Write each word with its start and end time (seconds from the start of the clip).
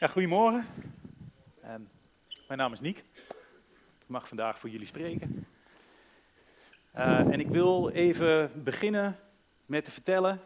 Ja, 0.00 0.06
goedemorgen. 0.06 0.66
Um, 1.64 1.88
mijn 2.46 2.58
naam 2.58 2.72
is 2.72 2.80
Niek. 2.80 3.04
Ik 3.98 4.06
mag 4.06 4.28
vandaag 4.28 4.58
voor 4.58 4.68
jullie 4.68 4.86
spreken. 4.86 5.46
Uh, 6.96 7.18
en 7.18 7.40
ik 7.40 7.48
wil 7.48 7.88
even 7.88 8.64
beginnen 8.64 9.18
met 9.66 9.84
te 9.84 9.90
vertellen 9.90 10.40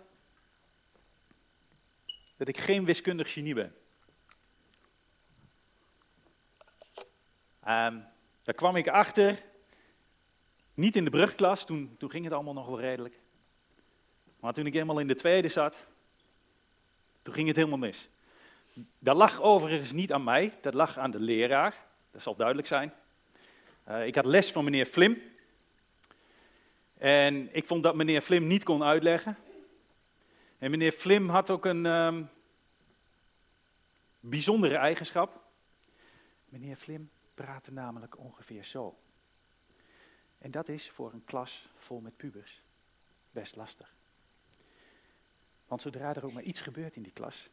dat 2.36 2.48
ik 2.48 2.58
geen 2.58 2.84
wiskundig 2.84 3.32
genie 3.32 3.54
ben. 3.54 3.74
Um, 7.68 8.04
daar 8.42 8.54
kwam 8.54 8.76
ik 8.76 8.88
achter, 8.88 9.42
niet 10.74 10.96
in 10.96 11.04
de 11.04 11.10
brugklas, 11.10 11.66
toen, 11.66 11.96
toen 11.98 12.10
ging 12.10 12.24
het 12.24 12.34
allemaal 12.34 12.54
nog 12.54 12.66
wel 12.66 12.80
redelijk. 12.80 13.20
Maar 14.40 14.52
toen 14.52 14.66
ik 14.66 14.72
helemaal 14.72 14.98
in 14.98 15.08
de 15.08 15.14
tweede 15.14 15.48
zat, 15.48 15.90
toen 17.22 17.34
ging 17.34 17.46
het 17.46 17.56
helemaal 17.56 17.78
mis. 17.78 18.08
Dat 18.98 19.16
lag 19.16 19.40
overigens 19.40 19.92
niet 19.92 20.12
aan 20.12 20.24
mij, 20.24 20.52
dat 20.60 20.74
lag 20.74 20.98
aan 20.98 21.10
de 21.10 21.20
leraar. 21.20 21.86
Dat 22.10 22.22
zal 22.22 22.36
duidelijk 22.36 22.66
zijn. 22.66 22.92
Uh, 23.88 24.06
ik 24.06 24.14
had 24.14 24.26
les 24.26 24.52
van 24.52 24.64
meneer 24.64 24.86
Flim. 24.86 25.22
En 26.98 27.54
ik 27.54 27.66
vond 27.66 27.82
dat 27.82 27.94
meneer 27.94 28.20
Flim 28.20 28.46
niet 28.46 28.64
kon 28.64 28.82
uitleggen. 28.82 29.36
En 30.58 30.70
meneer 30.70 30.92
Flim 30.92 31.28
had 31.28 31.50
ook 31.50 31.64
een 31.64 31.86
um, 31.86 32.30
bijzondere 34.20 34.76
eigenschap. 34.76 35.42
Meneer 36.48 36.76
Flim 36.76 37.10
praatte 37.34 37.72
namelijk 37.72 38.18
ongeveer 38.18 38.64
zo. 38.64 38.98
En 40.38 40.50
dat 40.50 40.68
is 40.68 40.90
voor 40.90 41.12
een 41.12 41.24
klas 41.24 41.68
vol 41.76 42.00
met 42.00 42.16
pubers 42.16 42.62
best 43.30 43.56
lastig. 43.56 43.94
Want 45.66 45.82
zodra 45.82 46.14
er 46.14 46.24
ook 46.24 46.32
maar 46.32 46.42
iets 46.42 46.60
gebeurt 46.60 46.96
in 46.96 47.02
die 47.02 47.12
klas, 47.12 47.48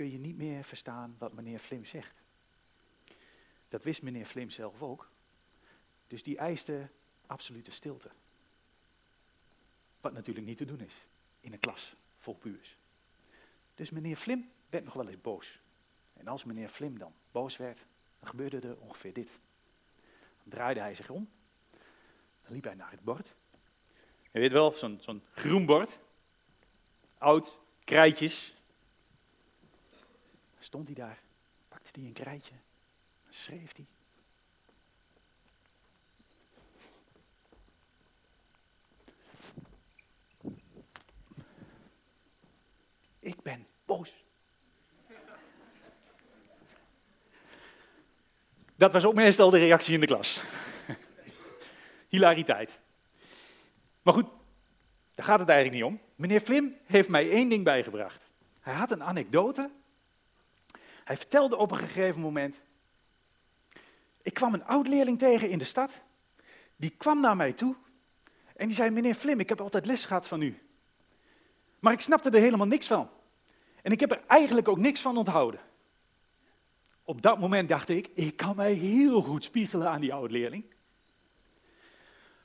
kun 0.00 0.10
je 0.10 0.18
niet 0.18 0.36
meer 0.36 0.64
verstaan 0.64 1.16
wat 1.18 1.32
meneer 1.32 1.58
Flim 1.58 1.84
zegt. 1.84 2.22
Dat 3.68 3.84
wist 3.84 4.02
meneer 4.02 4.26
Flim 4.26 4.50
zelf 4.50 4.82
ook. 4.82 5.10
Dus 6.06 6.22
die 6.22 6.38
eiste 6.38 6.88
absolute 7.26 7.70
stilte. 7.70 8.10
Wat 10.00 10.12
natuurlijk 10.12 10.46
niet 10.46 10.56
te 10.56 10.64
doen 10.64 10.80
is 10.80 10.94
in 11.40 11.52
een 11.52 11.58
klas 11.58 11.94
vol 12.18 12.34
puurs. 12.34 12.76
Dus 13.74 13.90
meneer 13.90 14.16
Flim 14.16 14.50
werd 14.70 14.84
nog 14.84 14.94
wel 14.94 15.08
eens 15.08 15.20
boos. 15.20 15.60
En 16.12 16.28
als 16.28 16.44
meneer 16.44 16.68
Flim 16.68 16.98
dan 16.98 17.12
boos 17.30 17.56
werd, 17.56 17.86
dan 18.18 18.28
gebeurde 18.28 18.60
er 18.60 18.78
ongeveer 18.78 19.12
dit. 19.12 19.30
Dan 20.42 20.48
draaide 20.48 20.80
hij 20.80 20.94
zich 20.94 21.10
om, 21.10 21.28
dan 22.42 22.52
liep 22.52 22.64
hij 22.64 22.74
naar 22.74 22.90
het 22.90 23.04
bord. 23.04 23.34
Je 24.30 24.40
weet 24.40 24.52
wel, 24.52 24.72
zo'n 24.72 24.98
zo'n 25.00 25.22
groen 25.32 25.66
bord, 25.66 25.98
oud, 27.18 27.58
krijtjes, 27.84 28.54
stond 30.64 30.86
hij 30.86 30.94
daar, 30.94 31.22
pakte 31.68 31.88
hij 31.92 32.02
een 32.02 32.12
krijtje 32.12 32.54
en 33.26 33.34
schreef 33.34 33.72
hij. 33.76 33.86
Ik 43.18 43.42
ben 43.42 43.66
boos. 43.84 44.24
Dat 48.76 48.92
was 48.92 49.04
ook 49.04 49.14
meestal 49.14 49.50
de 49.50 49.58
reactie 49.58 49.94
in 49.94 50.00
de 50.00 50.06
klas. 50.06 50.42
Hilariteit. 52.08 52.80
Maar 54.02 54.14
goed, 54.14 54.26
daar 55.14 55.26
gaat 55.26 55.38
het 55.38 55.48
eigenlijk 55.48 55.82
niet 55.82 55.92
om. 55.92 56.00
Meneer 56.14 56.40
Flim 56.40 56.76
heeft 56.84 57.08
mij 57.08 57.30
één 57.30 57.48
ding 57.48 57.64
bijgebracht. 57.64 58.28
Hij 58.60 58.74
had 58.74 58.90
een 58.90 59.02
anekdote 59.02 59.70
hij 61.10 61.18
vertelde 61.18 61.56
op 61.56 61.70
een 61.70 61.78
gegeven 61.78 62.20
moment, 62.20 62.60
ik 64.22 64.34
kwam 64.34 64.54
een 64.54 64.64
oud-leerling 64.64 65.18
tegen 65.18 65.50
in 65.50 65.58
de 65.58 65.64
stad, 65.64 66.02
die 66.76 66.90
kwam 66.90 67.20
naar 67.20 67.36
mij 67.36 67.52
toe 67.52 67.76
en 68.56 68.66
die 68.66 68.76
zei, 68.76 68.90
meneer 68.90 69.14
Flim, 69.14 69.40
ik 69.40 69.48
heb 69.48 69.60
altijd 69.60 69.86
les 69.86 70.04
gehad 70.04 70.26
van 70.26 70.40
u. 70.42 70.58
Maar 71.78 71.92
ik 71.92 72.00
snapte 72.00 72.30
er 72.30 72.40
helemaal 72.40 72.66
niks 72.66 72.86
van. 72.86 73.10
En 73.82 73.92
ik 73.92 74.00
heb 74.00 74.10
er 74.10 74.22
eigenlijk 74.26 74.68
ook 74.68 74.78
niks 74.78 75.00
van 75.00 75.16
onthouden. 75.16 75.60
Op 77.04 77.22
dat 77.22 77.38
moment 77.38 77.68
dacht 77.68 77.88
ik, 77.88 78.10
ik 78.14 78.36
kan 78.36 78.56
mij 78.56 78.72
heel 78.72 79.22
goed 79.22 79.44
spiegelen 79.44 79.90
aan 79.90 80.00
die 80.00 80.14
oud-leerling. 80.14 80.64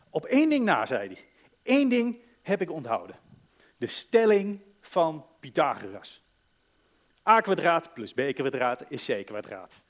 Op 0.09 0.26
één 0.26 0.50
ding 0.50 0.66
na, 0.66 0.86
zei 0.86 1.08
hij. 1.08 1.26
Eén 1.64 1.90
ding 1.90 2.22
heb 2.42 2.62
ik 2.62 2.72
onthouden. 2.72 3.20
De 3.78 3.88
stelling 3.88 4.62
van 4.82 5.26
Pythagoras. 5.40 6.25
A 7.28 7.41
kwadraat 7.41 7.94
plus 7.94 8.13
B 8.13 8.22
kwadraat 8.34 8.84
is 8.88 9.06
C 9.06 9.25
kwadraat. 9.25 9.81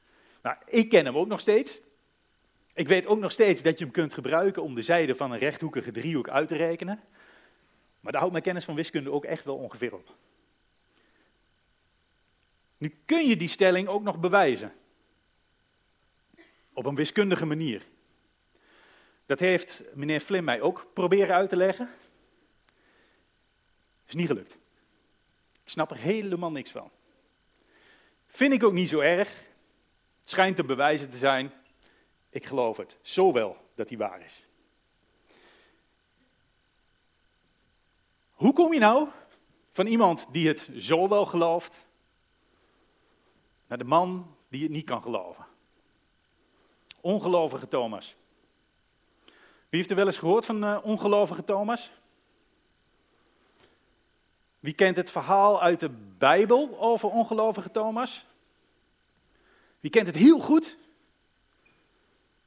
Nou, 0.41 0.57
ik 0.66 0.90
ken 0.90 1.06
hem 1.06 1.18
ook 1.18 1.28
nog 1.28 1.40
steeds. 1.40 1.81
Ik 2.73 2.88
weet 2.88 3.07
ook 3.07 3.19
nog 3.19 3.31
steeds 3.31 3.62
dat 3.62 3.78
je 3.78 3.84
hem 3.84 3.94
kunt 3.94 4.13
gebruiken 4.13 4.63
om 4.63 4.75
de 4.75 4.81
zijde 4.81 5.16
van 5.16 5.31
een 5.31 5.40
rechthoekige 5.40 5.91
driehoek 5.91 6.29
uit 6.29 6.47
te 6.47 6.56
rekenen. 6.56 7.03
Maar 8.00 8.12
daar 8.12 8.22
houdt 8.22 8.31
mijn 8.31 8.44
kennis 8.44 8.66
van 8.66 8.75
wiskunde 8.75 9.12
ook 9.12 9.25
echt 9.25 9.45
wel 9.45 9.56
ongeveer 9.56 9.94
op. 9.94 10.16
Nu 12.78 12.95
kun 13.06 13.28
je 13.28 13.38
die 13.38 13.47
stelling 13.47 13.88
ook 13.88 14.03
nog 14.03 14.19
bewijzen. 14.19 14.74
Op 16.74 16.85
een 16.85 16.95
wiskundige 16.95 17.45
manier. 17.45 17.84
Dat 19.25 19.40
heeft 19.40 19.84
meneer 19.94 20.19
Flim 20.19 20.44
mij 20.44 20.62
ook 20.62 20.88
proberen 20.94 21.35
uit 21.35 21.50
te 21.50 21.56
leggen. 21.56 21.90
Is 24.07 24.13
niet 24.13 24.28
gelukt. 24.28 24.57
Ik 25.63 25.69
snap 25.69 25.91
er 25.91 25.97
helemaal 25.97 26.51
niks 26.51 26.72
van. 26.72 26.91
Vind 28.35 28.53
ik 28.53 28.63
ook 28.63 28.73
niet 28.73 28.90
zo 28.90 29.00
erg. 29.00 29.29
Het 30.19 30.29
schijnt 30.29 30.56
te 30.56 30.63
bewijzen 30.63 31.09
te 31.09 31.18
zijn. 31.18 31.53
Ik 32.29 32.46
geloof 32.46 32.78
het 32.78 32.97
zo 33.01 33.34
wel 33.34 33.57
dat 33.75 33.90
hij 33.90 33.97
waar 33.97 34.22
is. 34.22 34.46
Hoe 38.31 38.53
kom 38.53 38.74
je 38.74 38.79
nou 38.79 39.07
van 39.72 39.85
iemand 39.88 40.28
die 40.31 40.47
het 40.47 40.69
zo 40.78 41.09
wel 41.09 41.25
gelooft, 41.25 41.88
naar 43.68 43.78
de 43.78 43.84
man 43.84 44.35
die 44.47 44.63
het 44.63 44.72
niet 44.72 44.85
kan 44.85 45.01
geloven? 45.01 45.45
Ongelovige 47.01 47.68
Thomas. 47.68 48.16
Wie 49.24 49.34
heeft 49.69 49.90
er 49.90 49.95
wel 49.95 50.06
eens 50.06 50.18
gehoord 50.18 50.45
van 50.45 50.63
uh, 50.63 50.79
ongelovige 50.84 51.44
Thomas? 51.44 51.91
Wie 54.66 54.74
kent 54.74 54.96
het 54.96 55.09
verhaal 55.09 55.62
uit 55.62 55.80
de 55.80 55.90
Bijbel 56.18 56.80
over 56.80 57.09
ongelovige 57.09 57.72
Thomas? 57.72 58.26
Wie 59.80 59.92
kent 59.92 60.08
het 60.08 60.16
heel 60.16 60.40
goed? 60.40 60.78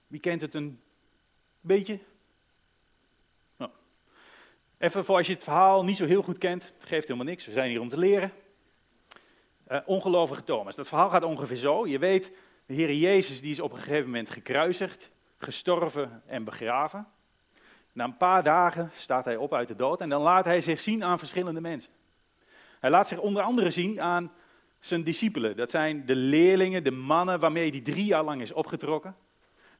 Wie 0.06 0.20
kent 0.20 0.40
het 0.40 0.54
een 0.54 0.80
beetje? 1.60 1.98
Nou, 3.56 3.70
even 4.78 5.04
voor 5.04 5.16
als 5.16 5.26
je 5.26 5.32
het 5.32 5.42
verhaal 5.42 5.84
niet 5.84 5.96
zo 5.96 6.04
heel 6.04 6.22
goed 6.22 6.38
kent, 6.38 6.72
geeft 6.78 7.06
helemaal 7.08 7.30
niks, 7.30 7.46
we 7.46 7.52
zijn 7.52 7.70
hier 7.70 7.80
om 7.80 7.88
te 7.88 7.98
leren. 7.98 8.32
Uh, 9.68 9.78
ongelovige 9.86 10.44
Thomas. 10.44 10.76
Dat 10.76 10.88
verhaal 10.88 11.10
gaat 11.10 11.22
ongeveer 11.22 11.56
zo. 11.56 11.86
Je 11.86 11.98
weet, 11.98 12.32
de 12.66 12.74
Heer 12.74 12.94
Jezus 12.94 13.40
die 13.40 13.50
is 13.50 13.60
op 13.60 13.72
een 13.72 13.78
gegeven 13.78 14.06
moment 14.06 14.30
gekruisigd, 14.30 15.10
gestorven 15.36 16.22
en 16.26 16.44
begraven. 16.44 17.06
Na 17.92 18.04
een 18.04 18.16
paar 18.16 18.42
dagen 18.42 18.90
staat 18.94 19.24
hij 19.24 19.36
op 19.36 19.54
uit 19.54 19.68
de 19.68 19.74
dood 19.74 20.00
en 20.00 20.08
dan 20.08 20.22
laat 20.22 20.44
hij 20.44 20.60
zich 20.60 20.80
zien 20.80 21.04
aan 21.04 21.18
verschillende 21.18 21.60
mensen. 21.60 21.96
Hij 22.80 22.90
laat 22.90 23.08
zich 23.08 23.18
onder 23.18 23.42
andere 23.42 23.70
zien 23.70 24.00
aan 24.00 24.32
zijn 24.80 25.04
discipelen. 25.04 25.56
Dat 25.56 25.70
zijn 25.70 26.06
de 26.06 26.16
leerlingen, 26.16 26.84
de 26.84 26.90
mannen 26.90 27.40
waarmee 27.40 27.70
hij 27.70 27.80
drie 27.80 28.04
jaar 28.04 28.24
lang 28.24 28.40
is 28.40 28.52
opgetrokken. 28.52 29.16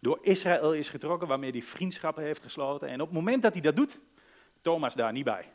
Door 0.01 0.19
Israël 0.23 0.75
is 0.75 0.89
getrokken, 0.89 1.29
waarmee 1.29 1.51
hij 1.51 1.63
vriendschappen 1.63 2.23
heeft 2.23 2.43
gesloten. 2.43 2.89
En 2.89 3.01
op 3.01 3.07
het 3.07 3.17
moment 3.17 3.43
dat 3.43 3.53
hij 3.53 3.63
dat 3.63 3.77
doet, 3.77 3.99
Thomas 4.61 4.95
daar 4.95 5.13
niet 5.13 5.25
bij. 5.25 5.53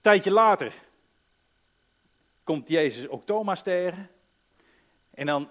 Tijdje 0.00 0.30
later 0.30 0.72
komt 2.44 2.68
Jezus 2.68 3.08
ook 3.08 3.24
Thomas 3.24 3.62
tegen. 3.62 4.10
En 5.10 5.26
dan, 5.26 5.50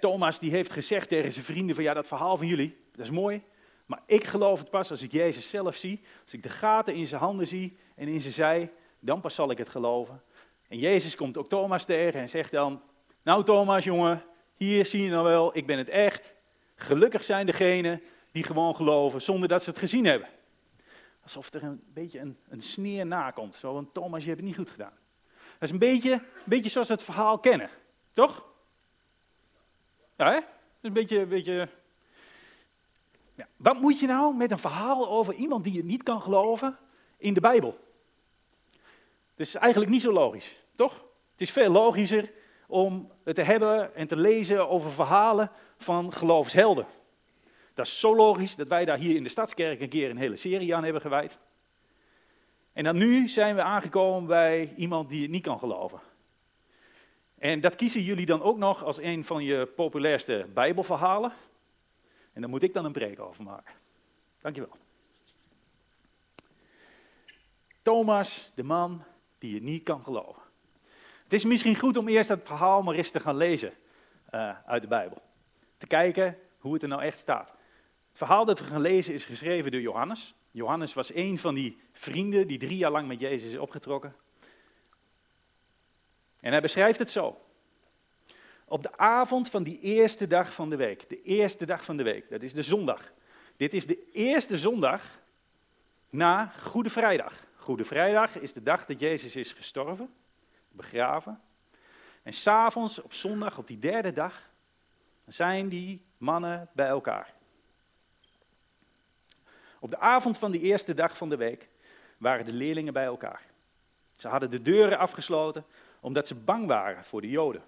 Thomas 0.00 0.38
die 0.38 0.50
heeft 0.50 0.72
gezegd 0.72 1.08
tegen 1.08 1.32
zijn 1.32 1.44
vrienden 1.44 1.74
van 1.74 1.84
ja, 1.84 1.94
dat 1.94 2.06
verhaal 2.06 2.36
van 2.36 2.46
jullie, 2.46 2.76
dat 2.92 3.04
is 3.04 3.10
mooi. 3.10 3.42
Maar 3.86 4.02
ik 4.06 4.24
geloof 4.24 4.58
het 4.58 4.70
pas 4.70 4.90
als 4.90 5.02
ik 5.02 5.12
Jezus 5.12 5.50
zelf 5.50 5.76
zie, 5.76 6.00
als 6.22 6.32
ik 6.32 6.42
de 6.42 6.48
gaten 6.48 6.94
in 6.94 7.06
zijn 7.06 7.20
handen 7.20 7.46
zie 7.46 7.76
en 7.94 8.08
in 8.08 8.20
zijn 8.20 8.32
zij, 8.32 8.72
dan 9.06 9.20
pas 9.20 9.34
zal 9.34 9.50
ik 9.50 9.58
het 9.58 9.68
geloven. 9.68 10.22
En 10.68 10.78
Jezus 10.78 11.16
komt 11.16 11.36
ook 11.36 11.48
Thomas 11.48 11.84
tegen 11.84 12.20
en 12.20 12.28
zegt 12.28 12.50
dan, 12.50 12.82
nou 13.22 13.44
Thomas 13.44 13.84
jongen, 13.84 14.24
hier 14.56 14.86
zie 14.86 15.02
je 15.02 15.10
nou 15.10 15.24
wel, 15.24 15.56
ik 15.56 15.66
ben 15.66 15.78
het 15.78 15.88
echt. 15.88 16.34
Gelukkig 16.74 17.24
zijn 17.24 17.46
degenen 17.46 18.02
die 18.32 18.42
gewoon 18.42 18.76
geloven 18.76 19.22
zonder 19.22 19.48
dat 19.48 19.62
ze 19.62 19.70
het 19.70 19.78
gezien 19.78 20.04
hebben. 20.04 20.28
Alsof 21.22 21.52
er 21.52 21.62
een 21.62 21.82
beetje 21.92 22.20
een, 22.20 22.38
een 22.48 22.62
sneer 22.62 23.06
nakomt. 23.06 23.54
Zo 23.54 23.72
van 23.72 23.92
Thomas, 23.92 24.20
je 24.22 24.28
hebt 24.28 24.40
het 24.40 24.48
niet 24.48 24.56
goed 24.56 24.70
gedaan. 24.70 24.94
Dat 25.34 25.62
is 25.62 25.70
een 25.70 25.78
beetje, 25.78 26.12
een 26.12 26.22
beetje 26.44 26.70
zoals 26.70 26.88
we 26.88 26.94
het 26.94 27.02
verhaal 27.02 27.38
kennen, 27.38 27.70
toch? 28.12 28.44
Ja, 30.16 30.32
hè? 30.32 30.38
Een 30.80 30.92
beetje, 30.92 31.18
een 31.18 31.28
beetje... 31.28 31.68
Ja. 33.34 33.48
Wat 33.56 33.80
moet 33.80 34.00
je 34.00 34.06
nou 34.06 34.34
met 34.34 34.50
een 34.50 34.58
verhaal 34.58 35.08
over 35.08 35.34
iemand 35.34 35.64
die 35.64 35.76
het 35.76 35.84
niet 35.84 36.02
kan 36.02 36.20
geloven 36.20 36.78
in 37.16 37.34
de 37.34 37.40
Bijbel? 37.40 37.85
Dus 39.36 39.54
eigenlijk 39.54 39.90
niet 39.90 40.02
zo 40.02 40.12
logisch, 40.12 40.62
toch? 40.74 41.04
Het 41.32 41.40
is 41.40 41.50
veel 41.50 41.70
logischer 41.70 42.32
om 42.66 43.12
het 43.24 43.34
te 43.34 43.42
hebben 43.42 43.94
en 43.94 44.06
te 44.06 44.16
lezen 44.16 44.68
over 44.68 44.90
verhalen 44.90 45.50
van 45.78 46.12
geloofshelden. 46.12 46.86
Dat 47.74 47.86
is 47.86 48.00
zo 48.00 48.16
logisch 48.16 48.56
dat 48.56 48.68
wij 48.68 48.84
daar 48.84 48.98
hier 48.98 49.16
in 49.16 49.22
de 49.22 49.28
Stadskerk 49.28 49.80
een 49.80 49.88
keer 49.88 50.10
een 50.10 50.16
hele 50.16 50.36
serie 50.36 50.74
aan 50.74 50.84
hebben 50.84 51.02
gewijd. 51.02 51.38
En 52.72 52.84
dan 52.84 52.96
nu 52.96 53.28
zijn 53.28 53.54
we 53.54 53.62
aangekomen 53.62 54.26
bij 54.26 54.74
iemand 54.76 55.08
die 55.08 55.22
het 55.22 55.30
niet 55.30 55.42
kan 55.42 55.58
geloven. 55.58 56.00
En 57.38 57.60
dat 57.60 57.76
kiezen 57.76 58.02
jullie 58.02 58.26
dan 58.26 58.42
ook 58.42 58.58
nog 58.58 58.84
als 58.84 59.00
een 59.00 59.24
van 59.24 59.44
je 59.44 59.66
populairste 59.66 60.46
Bijbelverhalen. 60.54 61.32
En 62.32 62.40
daar 62.40 62.50
moet 62.50 62.62
ik 62.62 62.74
dan 62.74 62.84
een 62.84 62.92
preek 62.92 63.20
over 63.20 63.44
maken. 63.44 63.74
Dankjewel. 64.40 64.76
Thomas, 67.82 68.52
de 68.54 68.62
man 68.62 69.04
die 69.38 69.54
je 69.54 69.62
niet 69.62 69.82
kan 69.82 70.04
geloven. 70.04 70.42
Het 71.22 71.32
is 71.32 71.44
misschien 71.44 71.76
goed 71.76 71.96
om 71.96 72.08
eerst 72.08 72.28
dat 72.28 72.40
verhaal 72.42 72.82
maar 72.82 72.94
eens 72.94 73.10
te 73.10 73.20
gaan 73.20 73.36
lezen 73.36 73.72
uh, 74.34 74.56
uit 74.66 74.82
de 74.82 74.88
Bijbel. 74.88 75.22
Te 75.76 75.86
kijken 75.86 76.38
hoe 76.58 76.72
het 76.72 76.82
er 76.82 76.88
nou 76.88 77.02
echt 77.02 77.18
staat. 77.18 77.48
Het 78.08 78.18
verhaal 78.18 78.44
dat 78.44 78.58
we 78.58 78.64
gaan 78.64 78.80
lezen 78.80 79.14
is 79.14 79.24
geschreven 79.24 79.70
door 79.70 79.80
Johannes. 79.80 80.34
Johannes 80.50 80.94
was 80.94 81.14
een 81.14 81.38
van 81.38 81.54
die 81.54 81.80
vrienden 81.92 82.46
die 82.48 82.58
drie 82.58 82.76
jaar 82.76 82.90
lang 82.90 83.08
met 83.08 83.20
Jezus 83.20 83.52
is 83.52 83.58
opgetrokken. 83.58 84.16
En 86.40 86.52
hij 86.52 86.60
beschrijft 86.60 86.98
het 86.98 87.10
zo. 87.10 87.40
Op 88.64 88.82
de 88.82 88.98
avond 88.98 89.50
van 89.50 89.62
die 89.62 89.80
eerste 89.80 90.26
dag 90.26 90.54
van 90.54 90.70
de 90.70 90.76
week, 90.76 91.08
de 91.08 91.22
eerste 91.22 91.66
dag 91.66 91.84
van 91.84 91.96
de 91.96 92.02
week, 92.02 92.30
dat 92.30 92.42
is 92.42 92.52
de 92.52 92.62
zondag. 92.62 93.12
Dit 93.56 93.74
is 93.74 93.86
de 93.86 94.10
eerste 94.12 94.58
zondag 94.58 95.20
na 96.10 96.52
Goede 96.60 96.90
Vrijdag. 96.90 97.44
Goede 97.66 97.84
Vrijdag 97.84 98.38
is 98.38 98.52
de 98.52 98.62
dag 98.62 98.84
dat 98.84 99.00
Jezus 99.00 99.36
is 99.36 99.52
gestorven, 99.52 100.14
begraven. 100.68 101.40
En 102.22 102.32
s'avonds 102.32 103.02
op 103.02 103.12
zondag, 103.12 103.58
op 103.58 103.66
die 103.66 103.78
derde 103.78 104.12
dag, 104.12 104.50
zijn 105.26 105.68
die 105.68 106.04
mannen 106.18 106.68
bij 106.72 106.86
elkaar. 106.86 107.34
Op 109.80 109.90
de 109.90 109.98
avond 109.98 110.38
van 110.38 110.50
die 110.50 110.60
eerste 110.60 110.94
dag 110.94 111.16
van 111.16 111.28
de 111.28 111.36
week 111.36 111.68
waren 112.18 112.44
de 112.44 112.52
leerlingen 112.52 112.92
bij 112.92 113.04
elkaar. 113.04 113.42
Ze 114.14 114.28
hadden 114.28 114.50
de 114.50 114.62
deuren 114.62 114.98
afgesloten 114.98 115.64
omdat 116.00 116.26
ze 116.26 116.34
bang 116.34 116.66
waren 116.66 117.04
voor 117.04 117.20
de 117.20 117.30
Joden. 117.30 117.62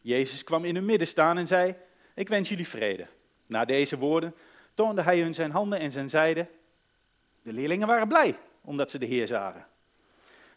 Jezus 0.00 0.44
kwam 0.44 0.64
in 0.64 0.74
hun 0.74 0.84
midden 0.84 1.08
staan 1.08 1.38
en 1.38 1.46
zei: 1.46 1.76
Ik 2.14 2.28
wens 2.28 2.48
jullie 2.48 2.68
vrede. 2.68 3.06
Na 3.46 3.64
deze 3.64 3.98
woorden 3.98 4.34
toonde 4.74 5.02
hij 5.02 5.20
hun 5.20 5.34
zijn 5.34 5.50
handen 5.50 5.78
en 5.78 5.90
zijn 5.90 6.08
zijde. 6.08 6.48
De 7.42 7.52
leerlingen 7.52 7.86
waren 7.86 8.08
blij 8.08 8.38
omdat 8.64 8.90
ze 8.90 8.98
de 8.98 9.06
Heer 9.06 9.26
zagen. 9.26 9.66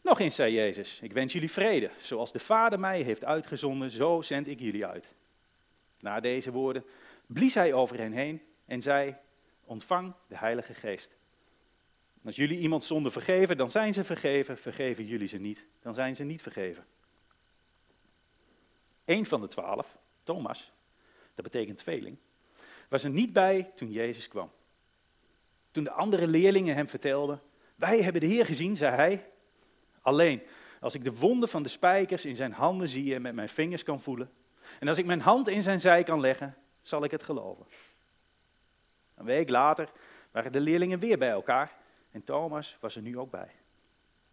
Nog 0.02 0.19
eens 0.19 0.36
zei 0.36 0.54
Jezus: 0.54 1.00
Ik 1.02 1.13
wens 1.13 1.34
jullie 1.34 1.52
vrede. 1.52 1.90
Zoals 1.98 2.31
de 2.31 2.40
Vader 2.40 2.80
mij 2.80 3.02
heeft 3.02 3.25
uitgezonden, 3.25 3.92
zo 3.92 4.22
zend 4.22 4.48
ik 4.48 4.60
jullie 4.60 4.86
uit. 4.86 5.13
Na 6.00 6.19
deze 6.19 6.52
woorden 6.52 6.86
blies 7.25 7.54
hij 7.54 7.74
over 7.74 7.98
hen 7.98 8.12
heen 8.12 8.42
en 8.66 8.81
zei: 8.81 9.16
Ontvang 9.63 10.13
de 10.28 10.38
Heilige 10.38 10.74
Geest. 10.74 11.18
Als 12.25 12.36
jullie 12.36 12.60
iemand 12.60 12.84
zonde 12.84 13.12
vergeven, 13.12 13.57
dan 13.57 13.69
zijn 13.69 13.94
ze 13.94 14.04
vergeven. 14.04 14.58
Vergeven 14.58 15.06
jullie 15.06 15.28
ze 15.28 15.38
niet, 15.38 15.68
dan 15.81 15.94
zijn 15.94 16.16
ze 16.16 16.24
niet 16.24 16.42
vergeven. 16.42 16.86
Eén 19.06 19.25
van 19.25 19.42
de 19.42 19.48
twaalf, 19.48 19.98
Thomas, 20.24 20.72
dat 21.36 21.44
betekent 21.44 21.78
tweeling, 21.78 22.18
was 22.90 23.04
er 23.04 23.10
niet 23.10 23.34
bij 23.34 23.72
toen 23.75 23.92
Jezus 23.92 24.28
kwam. 24.28 24.51
Toen 25.72 25.84
de 25.84 25.92
andere 25.92 26.28
leerlingen 26.28 26.75
hem 26.75 26.88
vertelden, 26.88 27.42
wij 27.75 28.01
hebben 28.01 28.22
de 28.22 28.27
Heer 28.27 28.45
gezien, 28.45 28.75
zei 28.75 28.95
hij. 28.95 29.30
Alleen, 30.01 30.42
als 30.80 30.95
ik 30.95 31.04
de 31.04 31.16
wonden 31.16 31.50
van 31.50 31.63
de 31.63 31.69
spijkers 31.69 32.25
in 32.25 32.36
zijn 32.36 32.51
handen 32.51 32.88
zie 32.88 33.16
en 33.16 33.22
met 33.22 33.33
mijn 33.33 33.50
vingers 33.50 33.83
kan 33.83 34.00
voelen, 34.00 34.31
en 34.80 34.88
als 34.88 34.98
ik 34.98 35.06
mijn 35.06 35.22
hand 35.22 35.48
in 35.48 35.62
zijn 35.62 35.80
zij 35.80 36.04
kan 36.04 36.19
leggen, 36.19 36.57
zal 36.81 37.04
ik 37.04 37.12
het 37.12 37.24
geloven. 37.24 37.66
Een 39.16 39.25
week 39.25 39.50
later 39.50 39.92
waren 40.31 40.51
de 40.51 40.60
leerlingen 40.60 41.00
weer 41.00 41.18
bij 41.18 41.30
elkaar 41.30 41.75
en 42.12 42.24
Thomas 42.24 42.77
was 42.80 42.95
er 42.95 43.01
nu 43.01 43.18
ook 43.18 43.31
bij. 43.31 43.51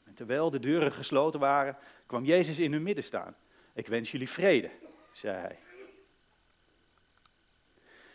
En 0.04 0.14
terwijl 0.14 0.50
de 0.50 0.58
deuren 0.58 0.92
gesloten 0.92 1.40
waren, 1.40 1.76
kwam 2.06 2.24
Jezus 2.24 2.58
in 2.58 2.72
hun 2.72 2.82
midden 2.82 3.04
staan. 3.04 3.36
Ik 3.74 3.86
wens 3.86 4.10
jullie 4.10 4.28
vrede, 4.28 4.70
zei 5.12 5.36
hij. 5.36 5.58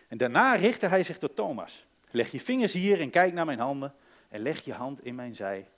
En 0.07 0.17
daarna 0.17 0.55
richtte 0.55 0.87
hij 0.87 1.03
zich 1.03 1.17
tot 1.17 1.35
Thomas. 1.35 1.85
Leg 2.11 2.31
je 2.31 2.39
vingers 2.39 2.73
hier 2.73 2.99
en 2.99 3.09
kijk 3.09 3.33
naar 3.33 3.45
mijn 3.45 3.59
handen 3.59 3.95
en 4.27 4.41
leg 4.41 4.65
je 4.65 4.73
hand 4.73 5.05
in 5.05 5.15
mijn 5.15 5.35
zij. 5.35 5.69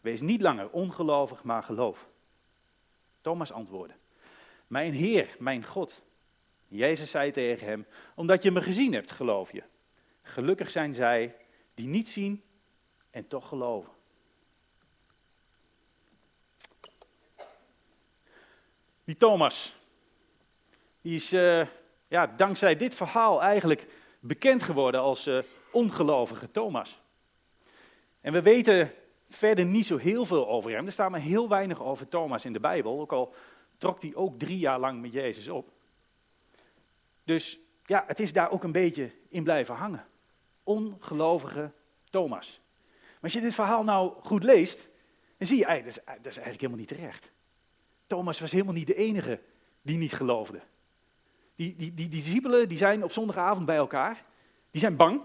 Wees 0.00 0.20
niet 0.20 0.40
langer 0.40 0.70
ongelovig, 0.70 1.42
maar 1.42 1.62
geloof. 1.62 2.08
Thomas 3.20 3.52
antwoordde, 3.52 3.94
mijn 4.66 4.92
Heer, 4.92 5.36
mijn 5.38 5.64
God. 5.64 6.02
Jezus 6.68 7.10
zei 7.10 7.30
tegen 7.30 7.66
hem, 7.66 7.86
omdat 8.14 8.42
je 8.42 8.50
me 8.50 8.62
gezien 8.62 8.92
hebt, 8.92 9.10
geloof 9.10 9.52
je. 9.52 9.62
Gelukkig 10.22 10.70
zijn 10.70 10.94
zij 10.94 11.36
die 11.74 11.86
niet 11.86 12.08
zien 12.08 12.42
en 13.10 13.28
toch 13.28 13.48
geloven. 13.48 13.92
Die 19.04 19.16
Thomas, 19.16 19.74
die 21.00 21.14
is 21.14 21.32
uh, 21.32 21.66
ja, 22.08 22.26
dankzij 22.26 22.76
dit 22.76 22.94
verhaal 22.94 23.42
eigenlijk 23.42 23.86
bekend 24.20 24.62
geworden 24.62 25.00
als 25.00 25.26
uh, 25.26 25.38
ongelovige 25.70 26.50
Thomas. 26.50 27.01
En 28.22 28.32
we 28.32 28.42
weten 28.42 28.92
verder 29.28 29.64
niet 29.64 29.86
zo 29.86 29.96
heel 29.96 30.26
veel 30.26 30.48
over 30.48 30.70
hem. 30.70 30.86
Er 30.86 30.92
staat 30.92 31.10
maar 31.10 31.20
heel 31.20 31.48
weinig 31.48 31.82
over 31.82 32.08
Thomas 32.08 32.44
in 32.44 32.52
de 32.52 32.60
Bijbel, 32.60 33.00
ook 33.00 33.12
al 33.12 33.34
trok 33.78 34.02
hij 34.02 34.14
ook 34.14 34.38
drie 34.38 34.58
jaar 34.58 34.78
lang 34.78 35.00
met 35.00 35.12
Jezus 35.12 35.48
op. 35.48 35.72
Dus 37.24 37.58
ja, 37.84 38.04
het 38.06 38.20
is 38.20 38.32
daar 38.32 38.50
ook 38.50 38.64
een 38.64 38.72
beetje 38.72 39.10
in 39.28 39.44
blijven 39.44 39.74
hangen. 39.74 40.06
Ongelovige 40.62 41.70
Thomas. 42.10 42.60
Maar 42.90 43.20
als 43.22 43.32
je 43.32 43.40
dit 43.40 43.54
verhaal 43.54 43.84
nou 43.84 44.12
goed 44.22 44.42
leest, 44.44 44.88
dan 45.36 45.46
zie 45.46 45.58
je, 45.58 45.64
dat 45.64 45.84
is, 45.84 45.94
dat 45.94 46.26
is 46.26 46.36
eigenlijk 46.36 46.60
helemaal 46.60 46.78
niet 46.78 46.88
terecht. 46.88 47.30
Thomas 48.06 48.40
was 48.40 48.52
helemaal 48.52 48.74
niet 48.74 48.86
de 48.86 48.94
enige 48.94 49.40
die 49.82 49.98
niet 49.98 50.12
geloofde. 50.12 50.60
Die, 51.54 51.76
die, 51.76 51.94
die, 51.94 52.08
discipelen 52.08 52.68
die 52.68 52.78
zijn 52.78 53.04
op 53.04 53.12
zondagavond 53.12 53.66
bij 53.66 53.76
elkaar. 53.76 54.24
Die 54.70 54.80
zijn 54.80 54.96
bang. 54.96 55.20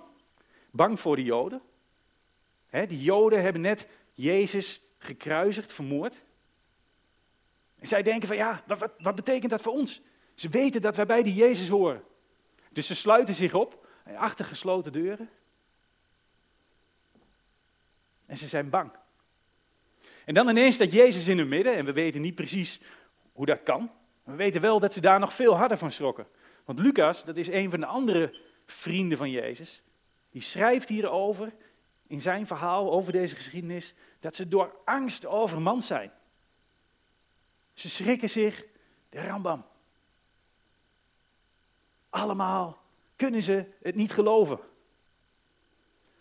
Bang 0.71 0.99
voor 0.99 1.15
de 1.15 1.23
Joden. 1.23 1.61
He, 2.67 2.85
die 2.85 3.01
Joden 3.01 3.41
hebben 3.41 3.61
net 3.61 3.87
Jezus 4.13 4.81
gekruisigd, 4.97 5.73
vermoord. 5.73 6.15
En 7.79 7.87
zij 7.87 8.03
denken 8.03 8.27
van 8.27 8.37
ja, 8.37 8.63
wat, 8.65 8.79
wat, 8.79 8.91
wat 8.97 9.15
betekent 9.15 9.51
dat 9.51 9.61
voor 9.61 9.73
ons? 9.73 10.01
Ze 10.33 10.49
weten 10.49 10.81
dat 10.81 10.95
wij 10.95 11.05
bij 11.05 11.23
die 11.23 11.33
Jezus 11.33 11.67
horen. 11.67 12.03
Dus 12.71 12.87
ze 12.87 12.95
sluiten 12.95 13.33
zich 13.33 13.53
op 13.53 13.87
achter 14.15 14.45
gesloten 14.45 14.91
deuren. 14.91 15.29
En 18.25 18.37
ze 18.37 18.47
zijn 18.47 18.69
bang. 18.69 18.91
En 20.25 20.33
dan 20.33 20.49
ineens 20.49 20.75
staat 20.75 20.91
Jezus 20.91 21.27
in 21.27 21.37
hun 21.37 21.47
midden 21.47 21.75
en 21.75 21.85
we 21.85 21.93
weten 21.93 22.21
niet 22.21 22.35
precies 22.35 22.81
hoe 23.31 23.45
dat 23.45 23.63
kan. 23.63 23.91
We 24.23 24.35
weten 24.35 24.61
wel 24.61 24.79
dat 24.79 24.93
ze 24.93 25.01
daar 25.01 25.19
nog 25.19 25.33
veel 25.33 25.57
harder 25.57 25.77
van 25.77 25.91
schrokken. 25.91 26.27
Want 26.65 26.79
Lucas, 26.79 27.25
dat 27.25 27.37
is 27.37 27.47
een 27.47 27.69
van 27.69 27.79
de 27.79 27.85
andere 27.85 28.39
vrienden 28.65 29.17
van 29.17 29.31
Jezus, 29.31 29.83
die 30.29 30.41
schrijft 30.41 30.89
hierover 30.89 31.53
in 32.07 32.21
zijn 32.21 32.47
verhaal 32.47 32.91
over 32.91 33.11
deze 33.11 33.35
geschiedenis 33.35 33.93
dat 34.19 34.35
ze 34.35 34.47
door 34.47 34.75
angst 34.85 35.25
overmand 35.25 35.83
zijn. 35.83 36.11
Ze 37.73 37.89
schrikken 37.89 38.29
zich 38.29 38.65
de 39.09 39.27
rambam. 39.27 39.65
Allemaal 42.09 42.77
kunnen 43.15 43.41
ze 43.41 43.65
het 43.81 43.95
niet 43.95 44.11
geloven. 44.11 44.59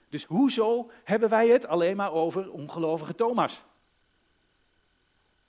Dus 0.09 0.25
hoezo 0.25 0.91
hebben 1.05 1.29
wij 1.29 1.49
het 1.49 1.67
alleen 1.67 1.97
maar 1.97 2.13
over 2.13 2.51
ongelovige 2.51 3.15
Thomas? 3.15 3.63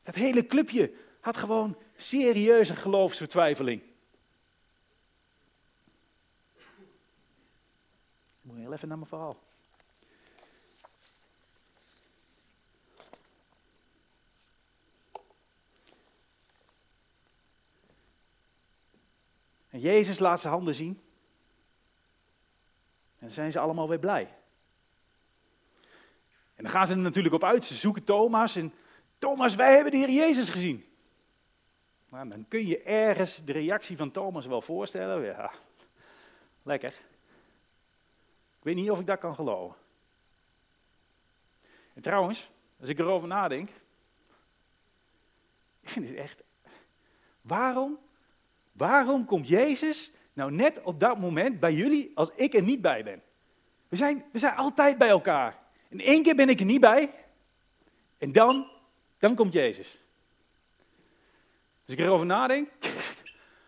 Het 0.04 0.16
hele 0.16 0.46
clubje 0.46 0.94
had 1.20 1.38
gewoon 1.38 1.78
serieuze 1.96 2.76
geloofsvertwijfeling. 2.76 3.82
Ik 8.42 8.42
moet 8.42 8.58
heel 8.58 8.74
even 8.74 8.88
naar 8.88 8.98
mijn 8.98 9.10
verhaal. 9.10 9.38
Jezus 19.80 20.20
laat 20.20 20.40
zijn 20.40 20.54
handen 20.54 20.76
zien. 20.76 21.02
En 23.20 23.32
zijn 23.32 23.52
ze 23.52 23.60
allemaal 23.60 23.90
weer 23.90 24.00
blij. 24.00 24.36
En 26.56 26.64
dan 26.64 26.70
gaan 26.72 26.88
ze 26.88 26.94
er 26.94 27.00
natuurlijk 27.00 27.34
op 27.34 27.44
uit. 27.44 27.64
Ze 27.64 27.74
zoeken 27.74 28.04
Thomas 28.04 28.56
en 28.56 28.74
Thomas, 29.20 29.56
wij 29.56 29.74
hebben 29.74 29.92
de 29.92 29.98
Heer 29.98 30.10
Jezus 30.10 30.50
gezien. 30.50 30.86
Nou, 32.10 32.30
dan 32.30 32.48
kun 32.48 32.68
je 32.68 32.82
ergens 32.84 33.44
de 33.46 33.52
reactie 33.52 33.98
van 33.98 34.12
Thomas 34.12 34.46
wel 34.46 34.62
voorstellen. 34.62 35.24
Ja, 35.24 35.52
lekker. 36.64 36.94
Ik 38.58 38.64
weet 38.64 38.76
niet 38.76 38.92
of 38.92 39.00
ik 39.00 39.08
dat 39.08 39.20
kan 39.20 39.36
geloven. 39.36 39.78
En 41.94 42.02
trouwens, 42.02 42.50
als 42.80 42.90
ik 42.90 43.00
erover 43.00 43.28
nadenk, 43.28 43.70
ik 45.80 45.90
vind 45.90 46.08
het 46.08 46.18
echt 46.18 46.44
Waarom? 47.48 48.00
Waarom 48.78 49.26
komt 49.26 49.48
Jezus 49.48 50.12
nou 50.34 50.52
net 50.52 50.82
op 50.82 51.00
dat 51.00 51.20
moment 51.20 51.60
bij 51.60 51.74
jullie 51.74 52.12
als 52.16 52.30
ik 52.36 52.54
er 52.54 52.62
niet 52.62 52.82
bij 52.82 53.04
ben? 53.04 53.22
We 53.88 53.96
zijn, 53.96 54.26
we 54.32 54.40
zijn 54.40 54.56
altijd 54.56 54.98
bij 54.98 55.10
elkaar. 55.10 55.60
En 55.90 56.00
één 56.00 56.24
keer 56.24 56.36
ben 56.36 56.50
ik 56.50 56.60
er 56.60 56.66
niet 56.66 56.82
bij. 56.82 57.14
En 58.18 58.32
dan, 58.32 58.72
dan 59.18 59.36
komt 59.36 59.54
Jezus. 59.54 60.02
Als 61.86 61.96
ik 61.96 62.00
erover 62.00 62.26
nadenk, 62.26 62.70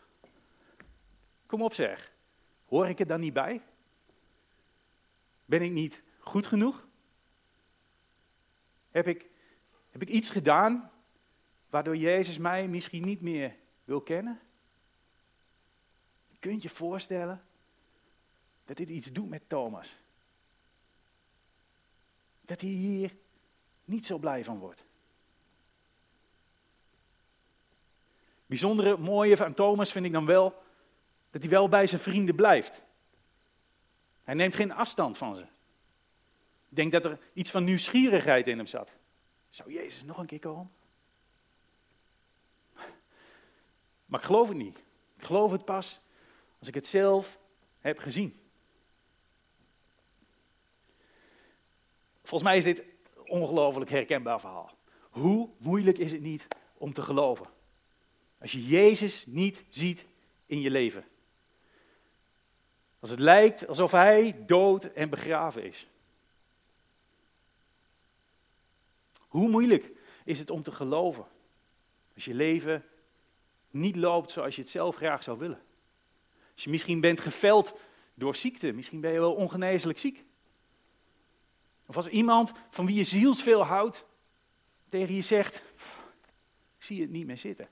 kom 1.45 1.61
op 1.61 1.73
zeg. 1.73 2.11
Hoor 2.67 2.87
ik 2.87 2.99
er 2.99 3.07
dan 3.07 3.19
niet 3.19 3.33
bij? 3.33 3.61
Ben 5.45 5.61
ik 5.61 5.71
niet 5.71 6.01
goed 6.19 6.45
genoeg? 6.45 6.87
Heb 8.91 9.07
ik, 9.07 9.29
heb 9.91 10.01
ik 10.01 10.09
iets 10.09 10.29
gedaan 10.29 10.91
waardoor 11.69 11.95
Jezus 11.95 12.37
mij 12.37 12.67
misschien 12.67 13.05
niet 13.05 13.21
meer 13.21 13.55
wil 13.83 14.01
kennen? 14.01 14.39
Kunt 16.39 16.61
je 16.61 16.69
voorstellen 16.69 17.43
dat 18.65 18.77
dit 18.77 18.89
iets 18.89 19.11
doet 19.11 19.29
met 19.29 19.41
Thomas. 19.47 19.97
Dat 22.41 22.61
hij 22.61 22.69
hier 22.69 23.15
niet 23.85 24.05
zo 24.05 24.17
blij 24.17 24.43
van 24.43 24.59
wordt. 24.59 24.83
Bijzondere 28.45 28.97
mooie 28.97 29.37
van 29.37 29.53
Thomas 29.53 29.91
vind 29.91 30.05
ik 30.05 30.11
dan 30.11 30.25
wel 30.25 30.63
dat 31.31 31.41
hij 31.41 31.51
wel 31.51 31.69
bij 31.69 31.87
zijn 31.87 32.01
vrienden 32.01 32.35
blijft. 32.35 32.83
Hij 34.23 34.33
neemt 34.33 34.55
geen 34.55 34.71
afstand 34.71 35.17
van 35.17 35.35
ze. 35.35 35.41
Ik 36.69 36.75
denk 36.75 36.91
dat 36.91 37.05
er 37.05 37.19
iets 37.33 37.51
van 37.51 37.63
nieuwsgierigheid 37.63 38.47
in 38.47 38.57
hem 38.57 38.67
zat. 38.67 38.95
Zou 39.49 39.73
Jezus 39.73 40.03
nog 40.03 40.17
een 40.17 40.25
keer 40.25 40.39
komen? 40.39 40.71
Maar 44.05 44.19
ik 44.19 44.25
geloof 44.25 44.47
het 44.47 44.57
niet. 44.57 44.77
Ik 45.17 45.23
geloof 45.23 45.51
het 45.51 45.65
pas 45.65 46.01
als 46.59 46.67
ik 46.67 46.73
het 46.73 46.85
zelf 46.87 47.39
heb 47.79 47.97
gezien. 47.97 48.39
Volgens 52.23 52.49
mij 52.49 52.57
is 52.57 52.63
dit 52.63 52.79
een 52.79 53.29
ongelooflijk 53.29 53.89
herkenbaar 53.89 54.39
verhaal. 54.39 54.77
Hoe 55.09 55.49
moeilijk 55.57 55.97
is 55.97 56.11
het 56.11 56.21
niet 56.21 56.47
om 56.77 56.93
te 56.93 57.01
geloven? 57.01 57.47
Als 58.39 58.51
je 58.51 58.65
Jezus 58.65 59.25
niet 59.25 59.65
ziet 59.69 60.05
in 60.45 60.61
je 60.61 60.71
leven. 60.71 61.05
Als 62.99 63.09
het 63.09 63.19
lijkt 63.19 63.67
alsof 63.67 63.91
hij 63.91 64.45
dood 64.45 64.83
en 64.83 65.09
begraven 65.09 65.63
is. 65.63 65.87
Hoe 69.19 69.49
moeilijk 69.49 69.91
is 70.23 70.39
het 70.39 70.49
om 70.49 70.63
te 70.63 70.71
geloven 70.71 71.25
als 72.13 72.25
je 72.25 72.33
leven 72.33 72.85
niet 73.69 73.95
loopt 73.95 74.31
zoals 74.31 74.55
je 74.55 74.61
het 74.61 74.71
zelf 74.71 74.95
graag 74.95 75.23
zou 75.23 75.37
willen? 75.37 75.61
Als 76.59 76.67
je 76.67 76.73
misschien 76.73 77.01
bent 77.01 77.19
geveld 77.19 77.79
door 78.13 78.35
ziekte, 78.35 78.71
misschien 78.71 79.01
ben 79.01 79.11
je 79.11 79.19
wel 79.19 79.33
ongeneeslijk 79.33 79.99
ziek. 79.99 80.25
Of 81.85 81.95
als 81.95 82.07
iemand 82.07 82.51
van 82.69 82.85
wie 82.85 82.95
je 82.95 83.03
zielsveel 83.03 83.63
houdt 83.63 84.05
tegen 84.89 85.15
je 85.15 85.21
zegt, 85.21 85.63
ik 86.77 86.83
zie 86.83 87.01
het 87.01 87.09
niet 87.09 87.25
meer 87.25 87.37
zitten. 87.37 87.69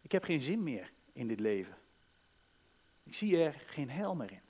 Ik 0.00 0.12
heb 0.12 0.24
geen 0.24 0.40
zin 0.40 0.62
meer 0.62 0.92
in 1.12 1.28
dit 1.28 1.40
leven. 1.40 1.78
Ik 3.02 3.14
zie 3.14 3.42
er 3.42 3.62
geen 3.66 3.90
hel 3.90 4.14
meer 4.14 4.30
in. 4.32 4.42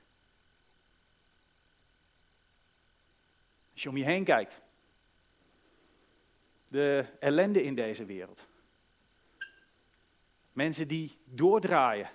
Als 3.73 3.83
je 3.83 3.89
om 3.89 3.97
je 3.97 4.05
heen 4.05 4.25
kijkt, 4.25 4.61
de 6.69 7.07
ellende 7.21 7.63
in 7.63 7.75
deze 7.75 8.05
wereld. 8.05 8.47
Mensen 10.53 10.89
die 10.89 11.19
doordraaien, 11.25 12.11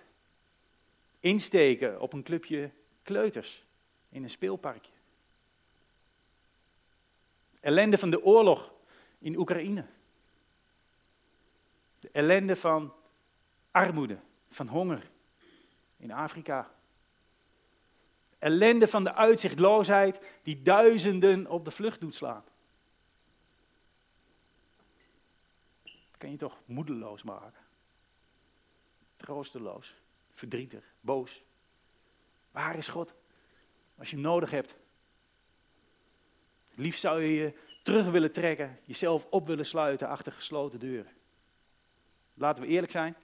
insteken 1.27 2.01
op 2.01 2.13
een 2.13 2.23
clubje 2.23 2.71
kleuters 3.03 3.65
in 4.09 4.23
een 4.23 4.29
speelparkje. 4.29 4.91
Ellende 7.59 7.97
van 7.97 8.09
de 8.09 8.23
oorlog 8.23 8.73
in 9.19 9.37
Oekraïne. 9.37 9.85
De 11.99 12.09
ellende 12.11 12.55
van 12.55 12.93
armoede, 13.71 14.19
van 14.49 14.67
honger 14.67 15.09
in 15.97 16.11
Afrika. 16.11 16.71
Ellende 18.39 18.87
van 18.87 19.03
de 19.03 19.13
uitzichtloosheid 19.13 20.21
die 20.43 20.61
duizenden 20.61 21.47
op 21.47 21.65
de 21.65 21.71
vlucht 21.71 21.99
doet 21.99 22.15
slaan. 22.15 22.43
Dat 25.83 26.17
kan 26.17 26.31
je 26.31 26.37
toch 26.37 26.57
moedeloos 26.65 27.23
maken. 27.23 27.65
Troosteloos, 29.17 29.95
verdrietig, 30.37 30.93
boos. 30.99 31.43
Waar 32.51 32.77
is 32.77 32.87
God 32.87 33.13
als 33.97 34.09
je 34.09 34.15
hem 34.15 34.25
nodig 34.25 34.51
hebt? 34.51 34.77
Liefst 36.75 36.99
zou 36.99 37.21
je 37.21 37.33
je 37.33 37.53
terug 37.83 38.09
willen 38.09 38.31
trekken, 38.31 38.79
jezelf 38.83 39.27
op 39.29 39.47
willen 39.47 39.65
sluiten 39.65 40.07
achter 40.07 40.31
gesloten 40.31 40.79
deuren. 40.79 41.11
Laten 42.33 42.63
we 42.63 42.69
eerlijk 42.69 42.91
zijn. 42.91 43.15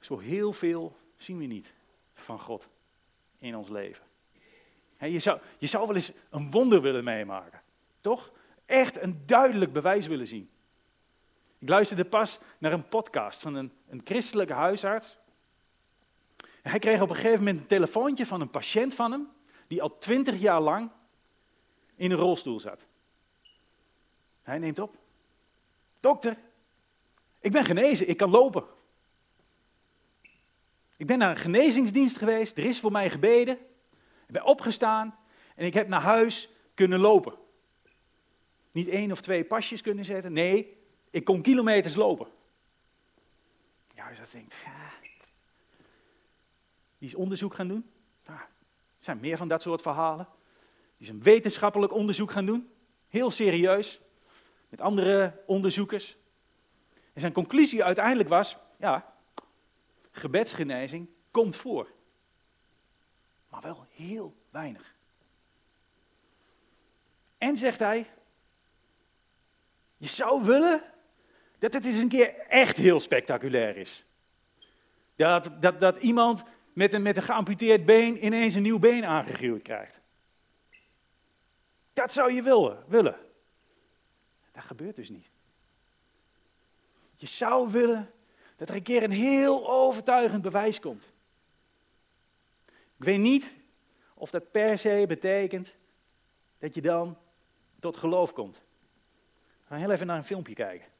Zo 0.00 0.18
heel 0.18 0.52
veel 0.52 0.96
zien 1.16 1.38
we 1.38 1.44
niet 1.44 1.74
van 2.12 2.40
God 2.40 2.68
in 3.38 3.56
ons 3.56 3.68
leven. 3.68 4.04
je, 4.98 5.18
zou, 5.18 5.40
je 5.58 5.66
zou 5.66 5.86
wel 5.86 5.94
eens 5.94 6.12
een 6.30 6.50
wonder 6.50 6.82
willen 6.82 7.04
meemaken, 7.04 7.62
toch? 8.00 8.32
Echt 8.64 9.00
een 9.00 9.26
duidelijk 9.26 9.72
bewijs 9.72 10.06
willen 10.06 10.26
zien. 10.26 10.50
Ik 11.64 11.70
luisterde 11.70 12.04
pas 12.04 12.38
naar 12.58 12.72
een 12.72 12.88
podcast 12.88 13.40
van 13.40 13.54
een, 13.54 13.72
een 13.88 14.00
christelijke 14.04 14.52
huisarts. 14.52 15.18
Hij 16.62 16.78
kreeg 16.78 17.00
op 17.00 17.08
een 17.08 17.14
gegeven 17.14 17.38
moment 17.38 17.58
een 17.58 17.66
telefoontje 17.66 18.26
van 18.26 18.40
een 18.40 18.50
patiënt 18.50 18.94
van 18.94 19.12
hem, 19.12 19.28
die 19.66 19.82
al 19.82 19.98
twintig 19.98 20.40
jaar 20.40 20.60
lang 20.60 20.90
in 21.96 22.10
een 22.10 22.16
rolstoel 22.16 22.60
zat. 22.60 22.86
Hij 24.42 24.58
neemt 24.58 24.78
op. 24.78 24.96
Dokter, 26.00 26.36
ik 27.40 27.52
ben 27.52 27.64
genezen, 27.64 28.08
ik 28.08 28.16
kan 28.16 28.30
lopen. 28.30 28.64
Ik 30.96 31.06
ben 31.06 31.18
naar 31.18 31.30
een 31.30 31.36
genezingsdienst 31.36 32.18
geweest, 32.18 32.58
er 32.58 32.64
is 32.64 32.80
voor 32.80 32.92
mij 32.92 33.10
gebeden. 33.10 33.54
Ik 34.26 34.32
ben 34.32 34.44
opgestaan 34.44 35.18
en 35.54 35.66
ik 35.66 35.74
heb 35.74 35.88
naar 35.88 36.02
huis 36.02 36.48
kunnen 36.74 37.00
lopen. 37.00 37.34
Niet 38.72 38.88
één 38.88 39.12
of 39.12 39.20
twee 39.20 39.44
pasjes 39.44 39.80
kunnen 39.80 40.04
zetten, 40.04 40.32
nee, 40.32 40.82
ik 41.14 41.24
kon 41.24 41.42
kilometers 41.42 41.94
lopen. 41.94 42.26
Ja, 43.94 44.08
als 44.08 44.18
dat 44.18 44.30
denkt, 44.30 44.54
ja. 44.64 45.08
die 46.98 47.08
is 47.08 47.14
onderzoek 47.14 47.54
gaan 47.54 47.68
doen. 47.68 47.90
Er 48.24 48.48
zijn 48.98 49.20
meer 49.20 49.36
van 49.36 49.48
dat 49.48 49.62
soort 49.62 49.82
verhalen. 49.82 50.28
Die 50.96 51.06
is 51.06 51.08
een 51.08 51.22
wetenschappelijk 51.22 51.92
onderzoek 51.92 52.30
gaan 52.30 52.46
doen, 52.46 52.70
heel 53.08 53.30
serieus, 53.30 54.00
met 54.68 54.80
andere 54.80 55.42
onderzoekers. 55.46 56.16
En 57.12 57.20
zijn 57.20 57.32
conclusie 57.32 57.84
uiteindelijk 57.84 58.28
was, 58.28 58.56
ja, 58.78 59.14
gebedsgenezing 60.10 61.08
komt 61.30 61.56
voor. 61.56 61.92
Maar 63.48 63.60
wel 63.60 63.86
heel 63.90 64.36
weinig. 64.50 64.94
En 67.38 67.56
zegt 67.56 67.78
hij, 67.78 68.10
je 69.96 70.08
zou 70.08 70.44
willen 70.44 70.93
dat 71.64 71.72
het 71.72 71.84
eens 71.84 72.02
een 72.02 72.08
keer 72.08 72.38
echt 72.38 72.76
heel 72.76 73.00
spectaculair 73.00 73.76
is. 73.76 74.04
Dat, 75.16 75.50
dat, 75.60 75.80
dat 75.80 75.96
iemand 75.96 76.42
met 76.72 76.92
een, 76.92 77.02
met 77.02 77.16
een 77.16 77.22
geamputeerd 77.22 77.84
been 77.84 78.24
ineens 78.24 78.54
een 78.54 78.62
nieuw 78.62 78.78
been 78.78 79.04
aangegeven 79.04 79.62
krijgt. 79.62 80.00
Dat 81.92 82.12
zou 82.12 82.32
je 82.32 82.42
willen, 82.42 82.84
willen. 82.86 83.16
Dat 84.52 84.64
gebeurt 84.64 84.96
dus 84.96 85.08
niet. 85.08 85.26
Je 87.16 87.26
zou 87.26 87.70
willen 87.70 88.10
dat 88.56 88.68
er 88.68 88.74
een 88.74 88.82
keer 88.82 89.02
een 89.02 89.10
heel 89.10 89.70
overtuigend 89.70 90.42
bewijs 90.42 90.80
komt. 90.80 91.12
Ik 92.96 93.04
weet 93.04 93.18
niet 93.18 93.58
of 94.14 94.30
dat 94.30 94.50
per 94.50 94.78
se 94.78 95.04
betekent 95.08 95.76
dat 96.58 96.74
je 96.74 96.80
dan 96.80 97.18
tot 97.80 97.96
geloof 97.96 98.32
komt. 98.32 98.56
We 99.62 99.68
gaan 99.68 99.78
heel 99.78 99.90
even 99.90 100.06
naar 100.06 100.16
een 100.16 100.24
filmpje 100.24 100.54
kijken. 100.54 100.92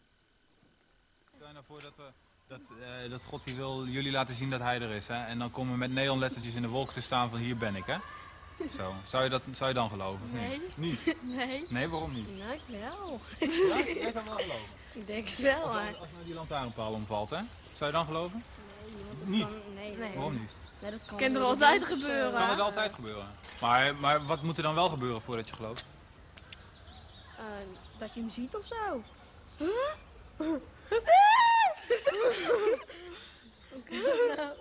Stel 1.64 1.76
je 1.76 1.82
nou 1.82 1.92
voor 1.96 2.04
dat, 2.06 2.06
we, 2.06 2.12
dat, 2.48 2.60
uh, 3.04 3.10
dat 3.10 3.24
God 3.24 3.44
die 3.44 3.56
wil 3.56 3.86
jullie 3.86 4.12
laten 4.12 4.34
zien 4.34 4.50
dat 4.50 4.60
hij 4.60 4.80
er 4.80 4.90
is. 4.90 5.06
Hè? 5.08 5.24
En 5.24 5.38
dan 5.38 5.50
komen 5.50 5.72
we 5.72 5.78
met 5.78 5.90
neonlettertjes 5.92 6.54
in 6.54 6.62
de 6.62 6.68
wolken 6.68 6.94
te 6.94 7.00
staan 7.00 7.30
van 7.30 7.38
hier 7.38 7.56
ben 7.56 7.76
ik. 7.76 7.86
Hè? 7.86 7.96
Zo. 8.76 8.94
Zou, 9.06 9.24
je 9.24 9.30
dat, 9.30 9.42
zou 9.52 9.68
je 9.68 9.74
dan 9.74 9.88
geloven? 9.88 10.26
Of 10.26 10.32
nee. 10.32 10.58
Niet? 10.58 10.76
Niet? 10.76 11.16
Nee. 11.36 11.66
Nee, 11.68 11.88
waarom 11.88 12.12
niet? 12.12 12.36
Nou, 12.38 12.58
wel. 12.66 13.20
Ja, 13.38 13.84
jij 13.94 14.12
zou 14.12 14.24
wel 14.24 14.36
geloven. 14.36 14.68
Ik 15.00 15.06
denk 15.06 15.28
het 15.28 15.38
wel, 15.38 15.62
Als, 15.62 15.96
als 15.98 16.08
nou 16.12 16.24
die 16.24 16.34
lantaarnpaal 16.34 16.92
omvalt, 16.92 17.30
hè? 17.30 17.40
Zou 17.72 17.90
je 17.90 17.96
dan 17.96 18.06
geloven? 18.06 18.44
Nee, 19.24 19.38
Niet? 19.38 19.48
nee, 19.74 19.96
Nee. 19.96 20.14
Waarom 20.14 20.32
niet? 20.32 20.58
Nee, 20.80 20.90
dat 20.90 21.04
kan, 21.04 21.18
Kan 21.18 21.34
er 21.34 21.42
altijd 21.42 21.82
eh, 21.82 21.88
gebeuren. 21.88 22.32
Kan 22.32 22.50
het 22.50 22.60
altijd 22.60 22.92
gebeuren. 22.92 23.26
Maar, 23.60 23.96
maar 23.96 24.24
wat 24.24 24.42
moet 24.42 24.56
er 24.56 24.62
dan 24.62 24.74
wel 24.74 24.88
gebeuren 24.88 25.22
voordat 25.22 25.48
je 25.48 25.54
gelooft? 25.54 25.84
eh, 27.38 27.44
dat 27.98 28.14
je 28.14 28.20
hem 28.20 28.30
ziet 28.30 28.56
of 28.56 28.66
zo. 28.66 29.02
Nou. 34.36 34.56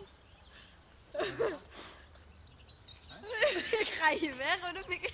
Ik 3.79 3.87
ga 3.87 4.09
hier 4.11 4.37
weg, 4.37 4.57
hoor. 4.61 4.83
Ik 4.87 5.12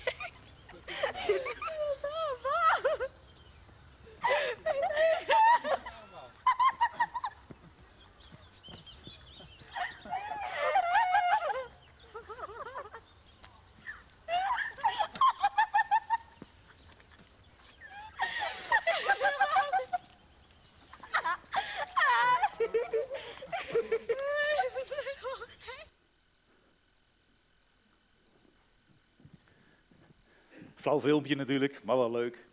Flauw 30.90 31.02
filmpje 31.02 31.36
natuurlijk, 31.36 31.84
maar 31.84 31.96
wel 31.96 32.10
leuk. 32.10 32.46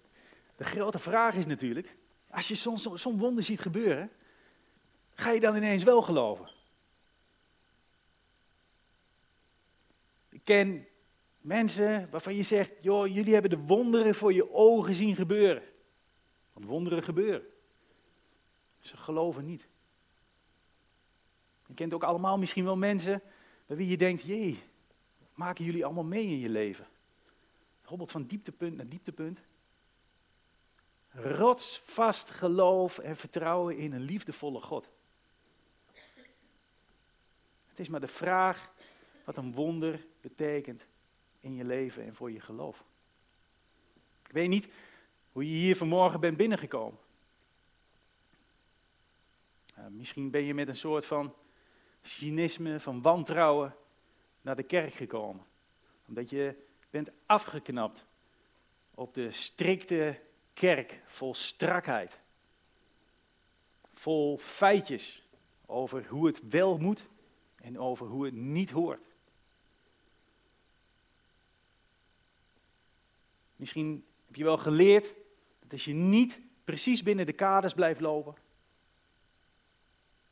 De 0.55 0.63
grote 0.63 0.99
vraag 0.99 1.35
is 1.35 1.45
natuurlijk, 1.45 1.97
als 2.29 2.47
je 2.47 2.55
zo'n 2.55 2.77
zo, 2.77 2.95
zo'n 2.95 3.17
wonder 3.17 3.43
ziet 3.43 3.59
gebeuren, 3.59 4.11
ga 5.13 5.31
je 5.31 5.39
dan 5.39 5.55
ineens 5.55 5.83
wel 5.83 6.01
geloven? 6.01 6.49
Ik 10.29 10.41
ken 10.43 10.87
mensen 11.41 12.09
waarvan 12.09 12.35
je 12.35 12.43
zegt, 12.43 12.73
joh, 12.83 13.07
jullie 13.07 13.33
hebben 13.33 13.49
de 13.49 13.59
wonderen 13.59 14.15
voor 14.15 14.33
je 14.33 14.53
ogen 14.53 14.93
zien 14.93 15.15
gebeuren. 15.15 15.63
Want 16.53 16.65
wonderen 16.65 17.03
gebeuren. 17.03 17.47
Ze 18.79 18.97
geloven 18.97 19.45
niet. 19.45 19.67
Je 21.67 21.73
kent 21.73 21.93
ook 21.93 22.03
allemaal 22.03 22.37
misschien 22.37 22.63
wel 22.63 22.77
mensen 22.77 23.21
bij 23.65 23.77
wie 23.77 23.87
je 23.87 23.97
denkt, 23.97 24.21
jee, 24.21 24.59
maken 25.33 25.65
jullie 25.65 25.85
allemaal 25.85 26.03
mee 26.03 26.23
in 26.23 26.39
je 26.39 26.49
leven? 26.49 26.87
Hobbelt 27.87 28.11
van 28.11 28.25
dieptepunt 28.25 28.75
naar 28.75 28.87
dieptepunt. 28.87 29.41
Rotsvast 31.09 32.29
geloof 32.29 32.97
en 32.97 33.15
vertrouwen 33.15 33.77
in 33.77 33.93
een 33.93 34.01
liefdevolle 34.01 34.61
God. 34.61 34.89
Het 37.67 37.79
is 37.79 37.87
maar 37.87 37.99
de 37.99 38.07
vraag 38.07 38.71
wat 39.23 39.37
een 39.37 39.53
wonder 39.53 40.05
betekent 40.21 40.87
in 41.39 41.55
je 41.55 41.65
leven 41.65 42.03
en 42.03 42.15
voor 42.15 42.31
je 42.31 42.39
geloof. 42.39 42.83
Ik 44.25 44.31
weet 44.31 44.49
niet 44.49 44.67
hoe 45.31 45.49
je 45.49 45.57
hier 45.57 45.75
vanmorgen 45.75 46.19
bent 46.19 46.37
binnengekomen. 46.37 46.99
Misschien 49.89 50.31
ben 50.31 50.43
je 50.43 50.53
met 50.53 50.67
een 50.67 50.75
soort 50.75 51.05
van 51.05 51.33
cynisme, 52.01 52.79
van 52.79 53.01
wantrouwen 53.01 53.75
naar 54.41 54.55
de 54.55 54.63
kerk 54.63 54.93
gekomen. 54.93 55.45
Omdat 56.07 56.29
je 56.29 56.66
bent 56.89 57.09
afgeknapt 57.25 58.05
op 58.93 59.13
de 59.13 59.31
strikte 59.31 60.19
kerk 60.53 61.01
vol 61.05 61.33
strakheid. 61.33 62.19
Vol 63.93 64.37
feitjes 64.37 65.27
over 65.65 66.05
hoe 66.07 66.27
het 66.27 66.49
wel 66.49 66.77
moet 66.77 67.07
en 67.55 67.79
over 67.79 68.07
hoe 68.07 68.25
het 68.25 68.33
niet 68.33 68.71
hoort. 68.71 69.05
Misschien 73.55 74.05
heb 74.25 74.35
je 74.35 74.43
wel 74.43 74.57
geleerd 74.57 75.15
dat 75.59 75.71
als 75.71 75.85
je 75.85 75.93
niet 75.93 76.41
precies 76.63 77.03
binnen 77.03 77.25
de 77.25 77.33
kaders 77.33 77.73
blijft 77.73 77.99
lopen, 77.99 78.35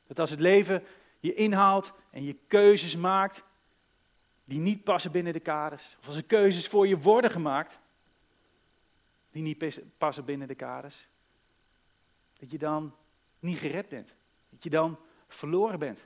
dat 0.07 0.19
als 0.19 0.29
het 0.29 0.39
leven 0.39 0.83
je 1.19 1.33
inhaalt 1.33 1.93
en 2.09 2.23
je 2.23 2.35
keuzes 2.47 2.95
maakt 2.95 3.43
die 4.45 4.59
niet 4.59 4.83
passen 4.83 5.11
binnen 5.11 5.33
de 5.33 5.39
kaders. 5.39 5.95
Of 5.99 6.07
als 6.07 6.15
er 6.15 6.23
keuzes 6.23 6.67
voor 6.67 6.87
je 6.87 6.97
worden 6.97 7.31
gemaakt 7.31 7.79
die 9.31 9.41
niet 9.41 9.81
passen 9.97 10.25
binnen 10.25 10.47
de 10.47 10.55
kaders. 10.55 11.07
Dat 12.39 12.51
je 12.51 12.57
dan 12.57 12.95
niet 13.39 13.57
gered 13.57 13.89
bent. 13.89 14.13
Dat 14.49 14.63
je 14.63 14.69
dan 14.69 14.99
verloren 15.27 15.79
bent. 15.79 15.99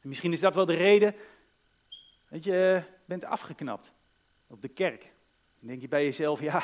En 0.00 0.08
misschien 0.08 0.32
is 0.32 0.40
dat 0.40 0.54
wel 0.54 0.66
de 0.66 0.74
reden 0.74 1.14
dat 2.28 2.44
je 2.44 2.82
bent 3.04 3.24
afgeknapt 3.24 3.92
op 4.46 4.62
de 4.62 4.68
kerk. 4.68 5.02
Dan 5.58 5.68
denk 5.68 5.80
je 5.80 5.88
bij 5.88 6.04
jezelf, 6.04 6.40
ja, 6.40 6.62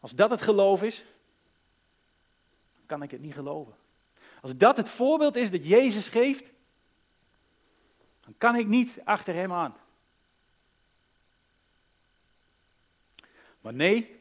als 0.00 0.14
dat 0.14 0.30
het 0.30 0.42
geloof 0.42 0.82
is, 0.82 1.04
kan 2.86 3.02
ik 3.02 3.10
het 3.10 3.20
niet 3.20 3.34
geloven. 3.34 3.74
Als 4.40 4.56
dat 4.56 4.76
het 4.76 4.88
voorbeeld 4.88 5.36
is 5.36 5.50
dat 5.50 5.66
Jezus 5.66 6.08
geeft, 6.08 6.50
dan 8.24 8.34
kan 8.38 8.56
ik 8.56 8.66
niet 8.66 8.98
achter 9.04 9.34
hem 9.34 9.52
aan. 9.52 9.76
Maar 13.60 13.74
nee, 13.74 14.20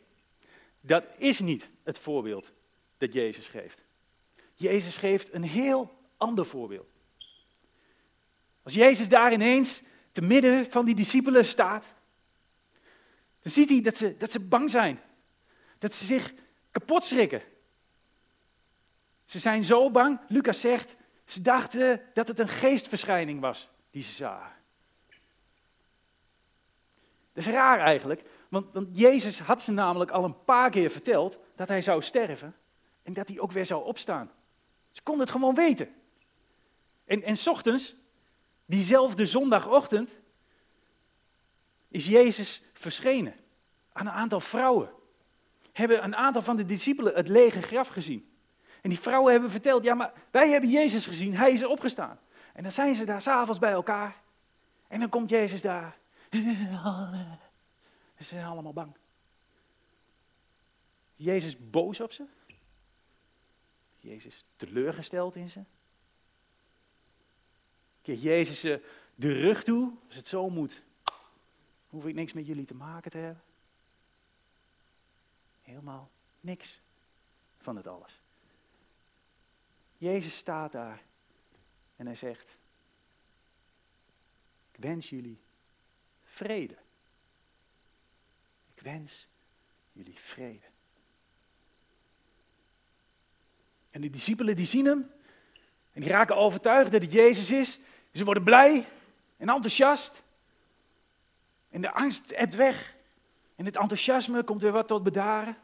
dat 0.82 1.06
is 1.18 1.40
niet 1.40 1.70
het 1.84 1.98
voorbeeld 1.98 2.52
dat 2.98 3.14
Jezus 3.14 3.48
geeft. 3.48 3.82
Jezus 4.54 4.98
geeft 4.98 5.34
een 5.34 5.44
heel 5.44 5.98
ander 6.18 6.46
voorbeeld. 6.46 6.90
Als 8.64 8.74
Jezus 8.74 9.10
daar 9.10 9.34
ineens 9.34 9.84
te 10.12 10.22
midden 10.22 10.72
van 10.72 10.86
die 10.86 10.96
discipelen 10.96 11.46
staat, 11.46 11.94
dan 13.40 13.52
ziet 13.52 13.70
hij 13.70 13.82
dat 13.82 13.98
ze, 13.98 14.18
dat 14.18 14.32
ze 14.32 14.40
bang 14.40 14.70
zijn. 14.70 15.00
Dat 15.78 15.94
ze 15.94 16.06
zich 16.06 16.34
kapot 16.72 17.04
schrikken. 17.04 17.42
Ze 19.26 19.40
zijn 19.40 19.66
zo 19.66 19.92
bang, 19.92 20.20
Lucas 20.28 20.60
zegt, 20.60 20.96
ze 21.26 21.42
dachten 21.42 22.02
dat 22.14 22.28
het 22.28 22.40
een 22.40 22.48
geestverschijning 22.48 23.40
was 23.40 23.70
die 23.92 24.04
ze 24.04 24.14
zagen. 24.14 24.60
Dat 27.34 27.46
is 27.46 27.54
raar 27.54 27.80
eigenlijk, 27.80 28.24
want, 28.50 28.74
want 28.74 28.98
Jezus 28.98 29.40
had 29.40 29.62
ze 29.62 29.72
namelijk 29.72 30.12
al 30.12 30.24
een 30.24 30.44
paar 30.44 30.70
keer 30.70 30.90
verteld 30.90 31.40
dat 31.56 31.68
hij 31.68 31.82
zou 31.82 32.02
sterven 32.02 32.56
en 33.04 33.14
dat 33.14 33.28
hij 33.28 33.40
ook 33.40 33.52
weer 33.52 33.66
zou 33.66 33.86
opstaan. 33.86 34.32
Ze 34.92 35.02
konden 35.02 35.24
het 35.24 35.32
gewoon 35.32 35.56
weten. 35.56 35.90
En, 37.06 37.24
en 37.24 37.36
ochtends, 37.46 37.96
diezelfde 38.66 39.26
zondagochtend, 39.26 40.16
is 41.88 42.08
Jezus 42.08 42.62
verschenen 42.74 43.36
aan 43.94 44.08
een 44.08 44.14
aantal 44.14 44.40
vrouwen. 44.40 44.90
Hebben 45.72 46.04
een 46.04 46.16
aantal 46.16 46.42
van 46.42 46.56
de 46.56 46.66
discipelen 46.66 47.16
het 47.16 47.28
lege 47.28 47.62
graf 47.62 47.88
gezien. 47.88 48.30
En 48.82 48.90
die 48.90 49.00
vrouwen 49.00 49.32
hebben 49.32 49.52
verteld, 49.52 49.84
ja 49.84 49.94
maar 49.94 50.14
wij 50.32 50.50
hebben 50.50 50.70
Jezus 50.70 51.06
gezien, 51.06 51.36
hij 51.36 51.52
is 51.52 51.64
opgestaan. 51.64 52.20
En 52.54 52.64
dan 52.64 52.72
zijn 52.72 52.96
ze 52.96 53.04
daar 53.04 53.22
s'avonds 53.22 53.60
bij 53.60 53.72
elkaar. 53.72 54.22
En 54.88 55.00
dan 55.00 55.10
komt 55.10 55.30
Jezus 55.30 55.62
daar. 55.62 55.98
Ze 58.18 58.28
zijn 58.28 58.46
allemaal 58.46 58.74
bang. 58.74 58.94
Jezus 61.16 61.70
boos 61.70 62.00
op 62.00 62.12
ze. 62.12 62.26
Jezus 64.00 64.46
teleurgesteld 64.56 65.36
in 65.36 65.50
ze. 65.50 65.64
Keert 68.02 68.22
Jezus 68.22 68.60
ze 68.60 68.86
de 69.16 69.32
rug 69.32 69.64
toe, 69.64 69.94
als 70.08 70.16
het 70.16 70.28
zo 70.28 70.50
moet. 70.50 70.84
Hoef 71.90 72.06
ik 72.06 72.16
niks 72.16 72.34
met 72.34 72.46
jullie 72.46 72.66
te 72.66 72.76
maken 72.76 73.12
te 73.12 73.18
hebben. 73.18 73.44
Helemaal 75.62 76.10
niks 76.40 76.82
van 77.58 77.76
het 77.76 77.88
alles. 77.88 78.20
Jezus 79.98 80.38
staat 80.38 80.72
daar 80.72 81.02
en 82.02 82.08
hij 82.08 82.16
zegt, 82.16 82.58
ik 84.72 84.84
wens 84.84 85.10
jullie 85.10 85.40
vrede. 86.24 86.78
Ik 88.76 88.82
wens 88.82 89.28
jullie 89.92 90.20
vrede. 90.20 90.66
En 93.92 94.02
de 94.02 94.10
discipelen 94.10 94.56
die 94.56 94.66
zien 94.66 94.86
hem 94.86 95.12
en 95.94 96.02
die 96.02 96.10
raken 96.10 96.36
overtuigd 96.36 96.92
dat 96.92 97.02
het 97.02 97.12
Jezus 97.12 97.52
is. 97.52 97.80
Ze 98.14 98.24
worden 98.24 98.44
blij 98.44 98.88
en 99.38 99.50
enthousiast. 99.50 100.24
En 101.70 101.82
de 101.82 101.92
angst 101.92 102.32
ebt 102.32 102.56
weg. 102.56 102.96
En 103.56 103.66
het 103.66 103.78
enthousiasme 103.78 104.44
komt 104.44 104.62
weer 104.62 104.72
wat 104.72 104.88
tot 104.88 105.04
bedaren. 105.04 105.58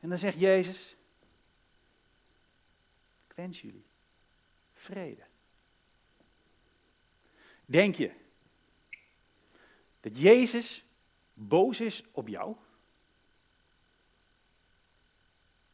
En 0.00 0.08
dan 0.08 0.18
zegt 0.18 0.38
Jezus, 0.40 0.96
ik 3.28 3.32
wens 3.34 3.60
jullie 3.60 3.90
vrede. 4.82 5.22
Denk 7.64 7.94
je 7.94 8.10
dat 10.00 10.18
Jezus 10.18 10.84
boos 11.34 11.80
is 11.80 12.04
op 12.12 12.28
jou? 12.28 12.56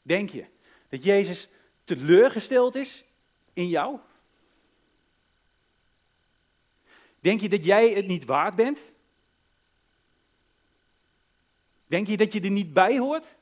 Denk 0.03 0.31
je 0.31 0.47
dat 0.89 1.03
Jezus 1.03 1.49
teleurgesteld 1.85 2.75
is 2.75 3.05
in 3.53 3.69
jou? 3.69 3.99
Denk 7.21 7.41
je 7.41 7.49
dat 7.49 7.65
jij 7.65 7.93
het 7.93 8.07
niet 8.07 8.25
waard 8.25 8.55
bent? 8.55 8.81
Denk 11.87 12.07
je 12.07 12.17
dat 12.17 12.33
je 12.33 12.41
er 12.41 12.51
niet 12.51 12.73
bij 12.73 12.99
hoort? 12.99 13.38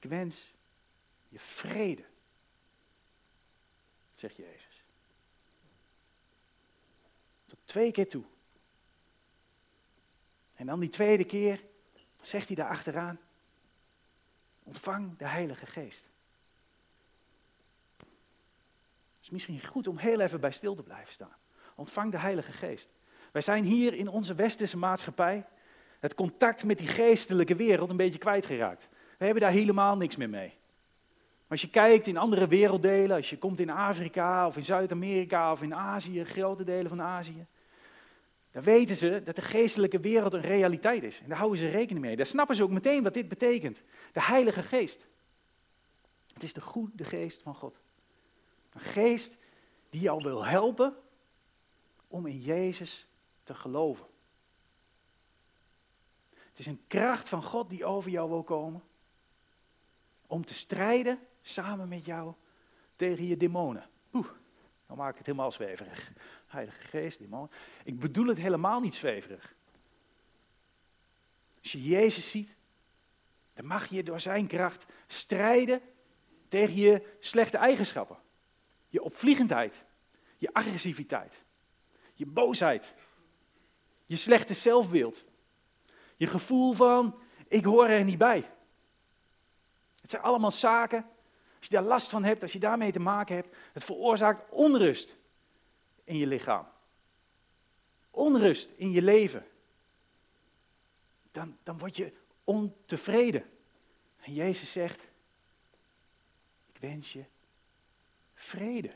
Ik 0.00 0.08
wens 0.08 0.52
je 1.28 1.38
vrede. 1.38 2.04
zegt 4.14 4.36
Jezus. 4.36 4.82
Tot 7.46 7.58
twee 7.64 7.92
keer 7.92 8.08
toe. 8.08 8.24
En 10.54 10.66
dan 10.66 10.80
die 10.80 10.88
tweede 10.88 11.24
keer 11.24 11.64
zegt 12.20 12.46
hij 12.46 12.56
daar 12.56 12.68
achteraan, 12.68 13.20
ontvang 14.62 15.16
de 15.18 15.26
Heilige 15.26 15.66
Geest. 15.66 16.06
Het 17.96 19.22
is 19.22 19.30
misschien 19.30 19.64
goed 19.64 19.86
om 19.86 19.96
heel 19.96 20.20
even 20.20 20.40
bij 20.40 20.52
stil 20.52 20.74
te 20.74 20.82
blijven 20.82 21.12
staan. 21.12 21.36
Ontvang 21.74 22.10
de 22.10 22.18
Heilige 22.18 22.52
Geest. 22.52 22.88
Wij 23.32 23.42
zijn 23.42 23.64
hier 23.64 23.94
in 23.94 24.08
onze 24.08 24.34
westerse 24.34 24.76
maatschappij 24.76 25.46
het 25.98 26.14
contact 26.14 26.64
met 26.64 26.78
die 26.78 26.88
geestelijke 26.88 27.56
wereld 27.56 27.90
een 27.90 27.96
beetje 27.96 28.18
kwijtgeraakt. 28.18 28.88
We 29.20 29.26
hebben 29.26 29.42
daar 29.42 29.52
helemaal 29.52 29.96
niks 29.96 30.16
meer 30.16 30.28
mee. 30.28 30.48
Maar 30.48 31.48
als 31.48 31.60
je 31.60 31.70
kijkt 31.70 32.06
in 32.06 32.16
andere 32.16 32.46
werelddelen, 32.46 33.16
als 33.16 33.30
je 33.30 33.38
komt 33.38 33.60
in 33.60 33.70
Afrika 33.70 34.46
of 34.46 34.56
in 34.56 34.64
Zuid-Amerika 34.64 35.52
of 35.52 35.62
in 35.62 35.74
Azië, 35.74 36.24
grote 36.24 36.64
delen 36.64 36.88
van 36.88 37.02
Azië, 37.02 37.46
dan 38.50 38.62
weten 38.62 38.96
ze 38.96 39.22
dat 39.24 39.36
de 39.36 39.42
geestelijke 39.42 40.00
wereld 40.00 40.34
een 40.34 40.40
realiteit 40.40 41.02
is. 41.02 41.20
En 41.20 41.28
daar 41.28 41.38
houden 41.38 41.58
ze 41.58 41.68
rekening 41.68 42.04
mee. 42.04 42.16
Daar 42.16 42.26
snappen 42.26 42.56
ze 42.56 42.62
ook 42.62 42.70
meteen 42.70 43.02
wat 43.02 43.14
dit 43.14 43.28
betekent. 43.28 43.82
De 44.12 44.22
Heilige 44.22 44.62
Geest. 44.62 45.06
Het 46.32 46.42
is 46.42 46.52
de 46.52 46.60
goede 46.60 47.04
geest 47.04 47.42
van 47.42 47.54
God. 47.54 47.80
Een 48.72 48.80
geest 48.80 49.38
die 49.90 50.00
jou 50.00 50.22
wil 50.22 50.44
helpen 50.44 50.96
om 52.08 52.26
in 52.26 52.40
Jezus 52.40 53.06
te 53.44 53.54
geloven. 53.54 54.06
Het 56.30 56.58
is 56.58 56.66
een 56.66 56.84
kracht 56.86 57.28
van 57.28 57.42
God 57.42 57.70
die 57.70 57.84
over 57.84 58.10
jou 58.10 58.28
wil 58.28 58.42
komen. 58.42 58.82
Om 60.30 60.44
te 60.44 60.54
strijden 60.54 61.18
samen 61.42 61.88
met 61.88 62.04
jou 62.04 62.34
tegen 62.96 63.26
je 63.26 63.36
demonen. 63.36 63.90
Oeh, 64.12 64.28
dan 64.86 64.96
maak 64.96 65.10
ik 65.10 65.16
het 65.16 65.26
helemaal 65.26 65.52
zweverig. 65.52 66.12
Heilige 66.46 66.80
Geest, 66.80 67.18
demonen. 67.18 67.50
Ik 67.84 67.98
bedoel 67.98 68.26
het 68.26 68.38
helemaal 68.38 68.80
niet 68.80 68.94
zweverig. 68.94 69.54
Als 71.62 71.72
je 71.72 71.82
Jezus 71.82 72.30
ziet, 72.30 72.56
dan 73.54 73.66
mag 73.66 73.86
je 73.86 74.02
door 74.02 74.20
zijn 74.20 74.46
kracht 74.46 74.92
strijden 75.06 75.80
tegen 76.48 76.76
je 76.76 77.16
slechte 77.20 77.56
eigenschappen. 77.56 78.18
Je 78.88 79.02
opvliegendheid, 79.02 79.84
je 80.36 80.52
agressiviteit, 80.52 81.42
je 82.14 82.26
boosheid, 82.26 82.94
je 84.06 84.16
slechte 84.16 84.54
zelfbeeld, 84.54 85.24
je 86.16 86.26
gevoel 86.26 86.72
van 86.72 87.18
ik 87.48 87.64
hoor 87.64 87.86
er 87.86 88.04
niet 88.04 88.18
bij. 88.18 88.50
Het 90.10 90.18
zijn 90.20 90.30
allemaal 90.30 90.50
zaken, 90.50 91.04
als 91.58 91.66
je 91.66 91.74
daar 91.74 91.82
last 91.82 92.08
van 92.08 92.24
hebt, 92.24 92.42
als 92.42 92.52
je 92.52 92.58
daarmee 92.58 92.92
te 92.92 93.00
maken 93.00 93.34
hebt, 93.34 93.56
het 93.72 93.84
veroorzaakt 93.84 94.50
onrust 94.50 95.16
in 96.04 96.16
je 96.16 96.26
lichaam. 96.26 96.66
Onrust 98.10 98.70
in 98.70 98.90
je 98.90 99.02
leven. 99.02 99.46
Dan, 101.32 101.58
dan 101.62 101.78
word 101.78 101.96
je 101.96 102.12
ontevreden. 102.44 103.50
En 104.20 104.34
Jezus 104.34 104.72
zegt, 104.72 105.00
ik 106.72 106.80
wens 106.80 107.12
je 107.12 107.24
vrede. 108.34 108.92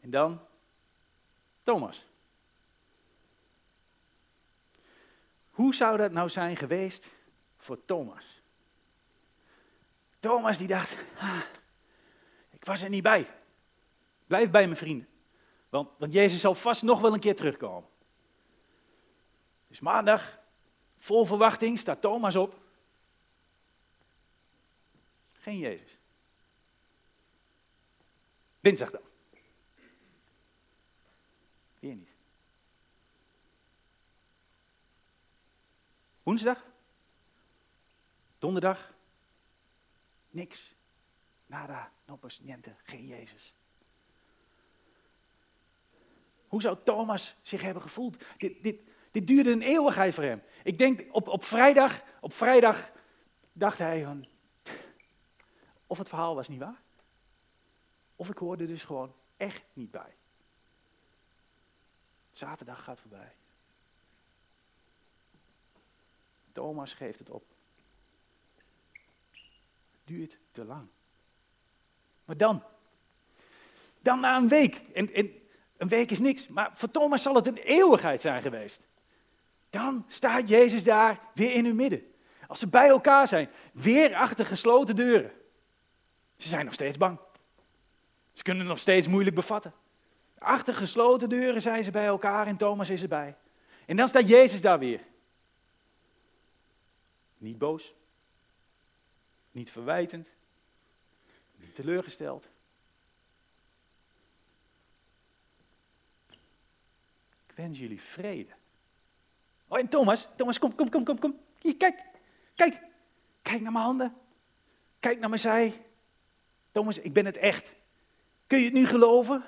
En 0.00 0.10
dan 0.10 0.40
Thomas. 1.62 2.10
Hoe 5.62 5.74
zou 5.74 5.96
dat 5.96 6.12
nou 6.12 6.28
zijn 6.28 6.56
geweest 6.56 7.08
voor 7.56 7.84
Thomas? 7.84 8.42
Thomas 10.20 10.58
die 10.58 10.66
dacht, 10.66 11.04
ah, 11.18 11.40
ik 12.50 12.64
was 12.64 12.82
er 12.82 12.88
niet 12.88 13.02
bij. 13.02 13.28
Blijf 14.26 14.50
bij 14.50 14.64
mijn 14.64 14.76
vrienden. 14.76 15.08
Want, 15.68 15.90
want 15.98 16.12
Jezus 16.12 16.40
zal 16.40 16.54
vast 16.54 16.82
nog 16.82 17.00
wel 17.00 17.14
een 17.14 17.20
keer 17.20 17.34
terugkomen. 17.34 17.88
Dus 19.68 19.80
maandag, 19.80 20.38
vol 20.98 21.24
verwachting, 21.24 21.78
staat 21.78 22.00
Thomas 22.00 22.36
op. 22.36 22.60
Geen 25.32 25.58
Jezus. 25.58 25.98
Dinsdag 28.60 28.90
dan. 28.90 29.02
Weer 31.78 31.94
niet. 31.94 32.12
Woensdag? 36.22 36.66
Donderdag? 38.38 38.94
Niks. 40.30 40.74
Nada, 41.46 41.92
nopos, 42.06 42.40
niente, 42.40 42.74
geen 42.82 43.06
Jezus. 43.06 43.54
Hoe 46.48 46.60
zou 46.60 46.78
Thomas 46.84 47.36
zich 47.42 47.62
hebben 47.62 47.82
gevoeld? 47.82 48.24
Dit, 48.36 48.62
dit, 48.62 48.80
dit 49.10 49.26
duurde 49.26 49.50
een 49.50 49.62
eeuwigheid 49.62 50.14
voor 50.14 50.24
hem. 50.24 50.42
Ik 50.62 50.78
denk 50.78 51.06
op, 51.10 51.28
op, 51.28 51.44
vrijdag, 51.44 52.02
op 52.20 52.32
vrijdag 52.32 52.92
dacht 53.52 53.78
hij 53.78 54.04
van, 54.04 54.26
of 55.86 55.98
het 55.98 56.08
verhaal 56.08 56.34
was 56.34 56.48
niet 56.48 56.60
waar. 56.60 56.82
Of 58.16 58.28
ik 58.28 58.38
hoorde 58.38 58.66
dus 58.66 58.84
gewoon 58.84 59.14
echt 59.36 59.62
niet 59.72 59.90
bij. 59.90 60.14
Zaterdag 62.32 62.84
gaat 62.84 63.00
voorbij. 63.00 63.32
Thomas 66.52 66.94
geeft 66.94 67.18
het 67.18 67.30
op. 67.30 67.44
Het 69.90 70.00
duurt 70.04 70.38
te 70.52 70.64
lang. 70.64 70.88
Maar 72.24 72.36
dan, 72.36 72.62
dan 74.00 74.20
na 74.20 74.36
een 74.36 74.48
week, 74.48 74.82
en, 74.94 75.14
en 75.14 75.32
een 75.76 75.88
week 75.88 76.10
is 76.10 76.18
niks, 76.18 76.48
maar 76.48 76.70
voor 76.74 76.90
Thomas 76.90 77.22
zal 77.22 77.34
het 77.34 77.46
een 77.46 77.56
eeuwigheid 77.56 78.20
zijn 78.20 78.42
geweest. 78.42 78.86
Dan 79.70 80.04
staat 80.08 80.48
Jezus 80.48 80.84
daar 80.84 81.20
weer 81.34 81.52
in 81.52 81.64
hun 81.64 81.76
midden. 81.76 82.12
Als 82.46 82.58
ze 82.58 82.68
bij 82.68 82.88
elkaar 82.88 83.28
zijn, 83.28 83.48
weer 83.72 84.14
achter 84.14 84.44
gesloten 84.44 84.96
deuren. 84.96 85.32
Ze 86.36 86.48
zijn 86.48 86.64
nog 86.64 86.74
steeds 86.74 86.98
bang. 86.98 87.18
Ze 88.32 88.42
kunnen 88.42 88.66
nog 88.66 88.78
steeds 88.78 89.08
moeilijk 89.08 89.36
bevatten. 89.36 89.72
Achter 90.38 90.74
gesloten 90.74 91.28
deuren 91.28 91.60
zijn 91.60 91.84
ze 91.84 91.90
bij 91.90 92.06
elkaar 92.06 92.46
en 92.46 92.56
Thomas 92.56 92.90
is 92.90 93.02
erbij. 93.02 93.36
En 93.86 93.96
dan 93.96 94.08
staat 94.08 94.28
Jezus 94.28 94.60
daar 94.60 94.78
weer. 94.78 95.00
Niet 97.42 97.58
boos. 97.58 97.94
Niet 99.50 99.70
verwijtend. 99.70 100.30
Niet 101.54 101.74
teleurgesteld. 101.74 102.48
Ik 107.46 107.52
wens 107.54 107.78
jullie 107.78 108.00
vrede. 108.00 108.50
Oh, 109.68 109.78
en 109.78 109.88
Thomas, 109.88 110.28
Thomas, 110.36 110.58
kom, 110.58 110.74
kom, 110.74 110.88
kom, 110.88 111.04
kom, 111.04 111.18
kom. 111.18 111.40
Hier, 111.58 111.76
kijk, 111.76 112.04
kijk. 112.54 112.80
Kijk 113.42 113.60
naar 113.60 113.72
mijn 113.72 113.84
handen. 113.84 114.16
Kijk 115.00 115.18
naar 115.18 115.28
mijn 115.28 115.40
zij. 115.40 115.86
Thomas, 116.72 116.98
ik 116.98 117.12
ben 117.12 117.26
het 117.26 117.36
echt. 117.36 117.74
Kun 118.46 118.58
je 118.58 118.64
het 118.64 118.74
nu 118.74 118.86
geloven? 118.86 119.44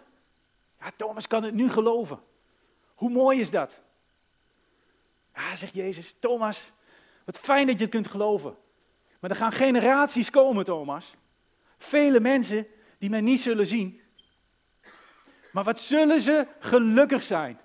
Ja, 0.81 0.93
Thomas 0.97 1.27
kan 1.27 1.43
het 1.43 1.55
nu 1.55 1.71
geloven. 1.71 2.23
Hoe 2.95 3.11
mooi 3.11 3.41
is 3.41 3.51
dat? 3.51 3.81
Ja, 5.35 5.57
zegt 5.57 5.75
Jezus, 5.75 6.13
Thomas, 6.13 6.73
wat 7.25 7.39
fijn 7.39 7.67
dat 7.67 7.79
je 7.79 7.85
het 7.85 7.95
kunt 7.95 8.09
geloven. 8.09 8.57
Maar 9.21 9.31
er 9.31 9.37
gaan 9.37 9.53
generaties 9.53 10.31
komen, 10.31 10.65
Thomas. 10.65 11.15
Vele 11.79 12.21
mensen 12.21 12.67
die 12.99 13.11
mij 13.11 13.21
niet 13.21 13.41
zullen 13.41 13.67
zien. 13.67 14.01
Maar 15.53 15.65
wat 15.65 15.81
zullen 15.81 16.21
ze 16.21 16.47
gelukkig 16.59 17.23
zijn 17.23 17.61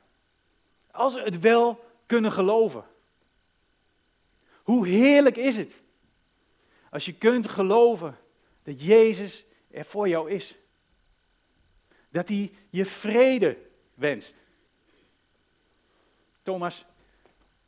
als 0.91 1.13
ze 1.13 1.19
het 1.19 1.39
wel 1.39 1.86
kunnen 2.06 2.32
geloven? 2.32 2.84
Hoe 4.63 4.88
heerlijk 4.88 5.38
is 5.38 5.58
het 5.58 5.84
als 6.89 7.06
je 7.06 7.13
kunt 7.13 7.48
geloven 7.48 8.17
dat 8.63 8.84
Jezus 8.84 9.45
er 9.72 9.86
voor 9.86 10.08
jou 10.08 10.32
is. 10.32 10.56
Dat 12.10 12.28
hij 12.28 12.52
je 12.69 12.86
vrede 12.86 13.58
wenst. 13.93 14.41
Thomas, 16.43 16.86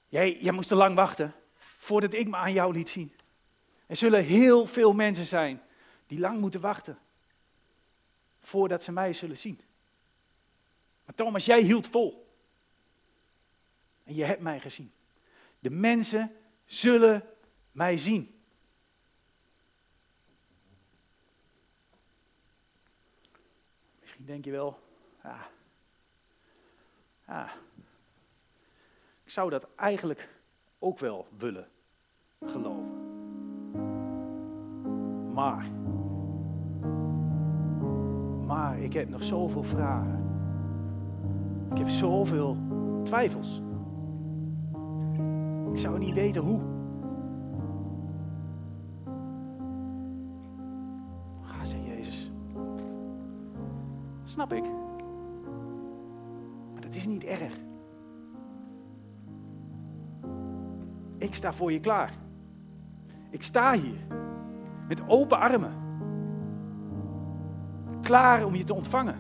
jij, 0.08 0.52
moest 0.52 0.68
te 0.68 0.76
lang 0.76 0.96
wachten 0.96 1.36
voordat 1.82 2.14
ik 2.14 2.28
me 2.28 2.36
aan 2.36 2.54
jou 2.54 2.74
liet 2.74 2.90
zien. 2.90 3.14
Er 3.86 3.96
zullen 3.96 4.24
heel 4.24 4.66
veel 4.66 4.94
mensen 4.94 5.26
zijn 5.26 5.62
die 6.08 6.20
lang 6.20 6.40
moeten 6.40 6.62
wachten 6.62 7.00
voordat 8.40 8.84
ze 8.84 8.92
mij 8.92 9.14
zullen 9.14 9.38
zien. 9.38 9.62
Maar 11.06 11.16
Thomas, 11.16 11.46
jij 11.46 11.62
hield 11.62 11.88
vol. 11.88 12.36
En 14.04 14.16
je 14.16 14.24
hebt 14.24 14.42
mij 14.42 14.60
gezien. 14.60 14.92
De 15.60 15.70
mensen 15.70 16.36
zullen 16.66 17.30
mij 17.72 17.98
zien. 17.98 18.42
Misschien 24.00 24.26
denk 24.26 24.46
je 24.46 24.52
wel, 24.52 24.80
ja, 25.24 25.50
ja, 27.28 27.54
ik 29.24 29.30
zou 29.30 29.50
dat 29.50 29.68
eigenlijk 29.76 30.40
ook 30.84 31.00
wel 31.00 31.28
willen 31.38 31.68
geloven. 32.46 33.00
Maar. 35.34 35.66
Maar 38.46 38.80
ik 38.80 38.94
heb 38.94 39.10
nog 39.10 39.24
zoveel 39.24 39.64
vragen. 39.64 40.24
Ik 41.72 41.78
heb 41.78 41.88
zoveel 41.88 42.58
twijfels. 43.04 43.62
Ik 45.72 45.78
zou 45.78 45.98
niet 45.98 46.14
weten 46.14 46.42
hoe. 46.42 46.60
Ga, 51.42 51.64
zei 51.64 51.84
Jezus. 51.84 52.32
Snap 54.24 54.54
ik. 54.54 54.64
Maar 56.72 56.82
dat 56.82 56.96
is 56.96 57.06
niet 57.06 57.24
erg. 57.24 57.60
Ik 61.22 61.36
sta 61.36 61.54
voor 61.54 61.72
je 61.72 61.80
klaar. 61.80 62.14
Ik 63.30 63.42
sta 63.42 63.74
hier 63.74 64.00
met 64.88 65.02
open 65.08 65.40
armen. 65.40 65.74
Klaar 68.02 68.46
om 68.46 68.56
je 68.56 68.64
te 68.64 68.74
ontvangen. 68.74 69.16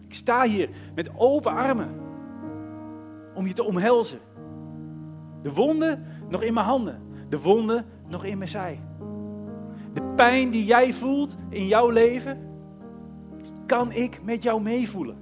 Ik 0.00 0.14
sta 0.14 0.42
hier 0.42 0.70
met 0.94 1.10
open 1.16 1.52
armen 1.52 1.88
om 3.34 3.46
je 3.46 3.52
te 3.52 3.64
omhelzen. 3.64 4.18
De 5.42 5.52
wonden 5.52 6.04
nog 6.28 6.42
in 6.42 6.54
mijn 6.54 6.66
handen, 6.66 7.02
de 7.28 7.40
wonden 7.40 7.84
nog 8.08 8.24
in 8.24 8.38
mijn 8.38 8.50
zij. 8.50 8.80
De 9.92 10.02
pijn 10.02 10.50
die 10.50 10.64
jij 10.64 10.92
voelt 10.92 11.36
in 11.48 11.66
jouw 11.66 11.88
leven, 11.88 12.38
kan 13.66 13.92
ik 13.92 14.22
met 14.22 14.42
jou 14.42 14.62
meevoelen. 14.62 15.16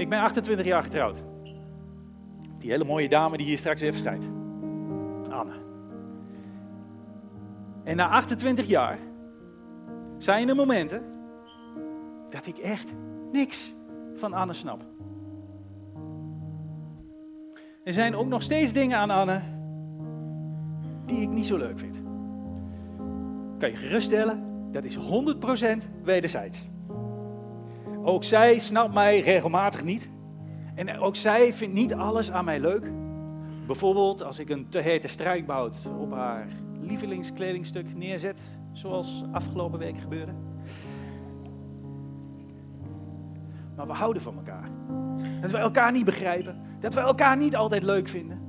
Ik 0.00 0.08
ben 0.08 0.20
28 0.20 0.66
jaar 0.66 0.82
getrouwd. 0.82 1.22
Die 2.58 2.70
hele 2.70 2.84
mooie 2.84 3.08
dame 3.08 3.36
die 3.36 3.46
hier 3.46 3.58
straks 3.58 3.80
weer 3.80 3.90
verschijnt. 3.90 4.28
Anne. 5.30 5.52
En 7.84 7.96
na 7.96 8.08
28 8.08 8.66
jaar 8.66 8.98
zijn 10.18 10.48
er 10.48 10.54
momenten 10.54 11.02
dat 12.30 12.46
ik 12.46 12.58
echt 12.58 12.94
niks 13.32 13.74
van 14.14 14.32
Anne 14.32 14.52
snap. 14.52 14.84
Er 17.84 17.92
zijn 17.92 18.14
ook 18.16 18.28
nog 18.28 18.42
steeds 18.42 18.72
dingen 18.72 18.98
aan 18.98 19.10
Anne 19.10 19.40
die 21.04 21.20
ik 21.20 21.28
niet 21.28 21.46
zo 21.46 21.56
leuk 21.56 21.78
vind. 21.78 22.00
Kan 23.58 23.70
je 23.70 23.76
geruststellen, 23.76 24.42
dat 24.70 24.84
is 24.84 24.96
100% 24.96 25.00
wederzijds. 26.02 26.69
Ook 28.10 28.24
zij 28.24 28.58
snapt 28.58 28.94
mij 28.94 29.20
regelmatig 29.20 29.84
niet. 29.84 30.10
En 30.74 30.98
ook 30.98 31.16
zij 31.16 31.52
vindt 31.54 31.74
niet 31.74 31.94
alles 31.94 32.32
aan 32.32 32.44
mij 32.44 32.60
leuk. 32.60 32.90
Bijvoorbeeld 33.66 34.22
als 34.22 34.38
ik 34.38 34.50
een 34.50 34.68
te 34.68 34.78
hete 34.78 35.08
strijkbout 35.08 35.86
op 35.98 36.12
haar 36.12 36.46
lievelingskledingstuk 36.80 37.94
neerzet, 37.94 38.40
zoals 38.72 39.24
afgelopen 39.32 39.78
week 39.78 39.98
gebeurde. 39.98 40.32
Maar 43.76 43.86
we 43.86 43.92
houden 43.92 44.22
van 44.22 44.36
elkaar. 44.36 44.68
Dat 45.40 45.50
we 45.50 45.58
elkaar 45.58 45.92
niet 45.92 46.04
begrijpen, 46.04 46.60
dat 46.80 46.94
we 46.94 47.00
elkaar 47.00 47.36
niet 47.36 47.56
altijd 47.56 47.82
leuk 47.82 48.08
vinden. 48.08 48.40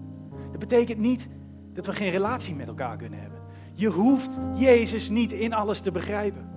Dat 0.51 0.59
betekent 0.59 0.99
niet 0.99 1.29
dat 1.73 1.85
we 1.85 1.93
geen 1.93 2.11
relatie 2.11 2.55
met 2.55 2.67
elkaar 2.67 2.97
kunnen 2.97 3.19
hebben. 3.19 3.39
Je 3.73 3.87
hoeft 3.87 4.37
Jezus 4.55 5.09
niet 5.09 5.31
in 5.31 5.53
alles 5.53 5.81
te 5.81 5.91
begrijpen. 5.91 6.50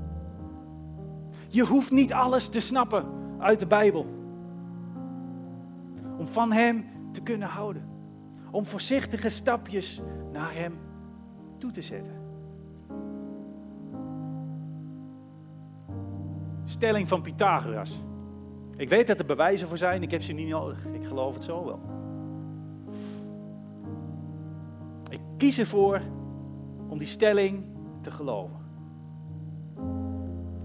Je 1.55 1.67
hoeft 1.67 1.90
niet 1.90 2.12
alles 2.12 2.49
te 2.49 2.61
snappen 2.61 3.05
uit 3.38 3.59
de 3.59 3.67
Bijbel. 3.67 4.07
Om 6.19 6.27
van 6.27 6.53
Hem 6.53 6.85
te 7.12 7.21
kunnen 7.21 7.49
houden. 7.49 7.88
Om 8.51 8.67
voorzichtige 8.67 9.29
stapjes 9.29 10.03
naar 10.33 10.55
Hem 10.55 10.79
toe 11.59 11.71
te 11.71 11.83
zetten. 11.83 12.12
Stelling 16.64 17.09
van 17.09 17.23
Pythagoras. 17.23 18.03
Ik 18.77 18.88
weet 18.88 19.07
dat 19.07 19.19
er 19.19 19.27
bewijzen 19.27 19.69
voor 19.69 19.79
zijn, 19.79 20.03
ik 20.03 20.11
heb 20.11 20.23
ze 20.23 20.33
niet 20.33 20.49
nodig. 20.49 20.87
Ik 20.93 21.05
geloof 21.05 21.35
het 21.35 21.45
zo 21.45 21.64
wel. 21.64 21.81
Ik 25.11 25.21
kies 25.37 25.59
ervoor 25.59 26.01
om 26.88 26.99
die 26.99 27.07
stelling 27.07 27.64
te 28.01 28.11
geloven. 28.11 28.63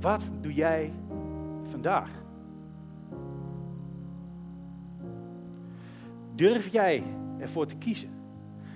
Wat 0.01 0.29
doe 0.41 0.53
jij 0.53 0.91
vandaag? 1.63 2.09
Durf 6.35 6.67
jij 6.67 7.03
ervoor 7.39 7.65
te 7.65 7.75
kiezen 7.75 8.09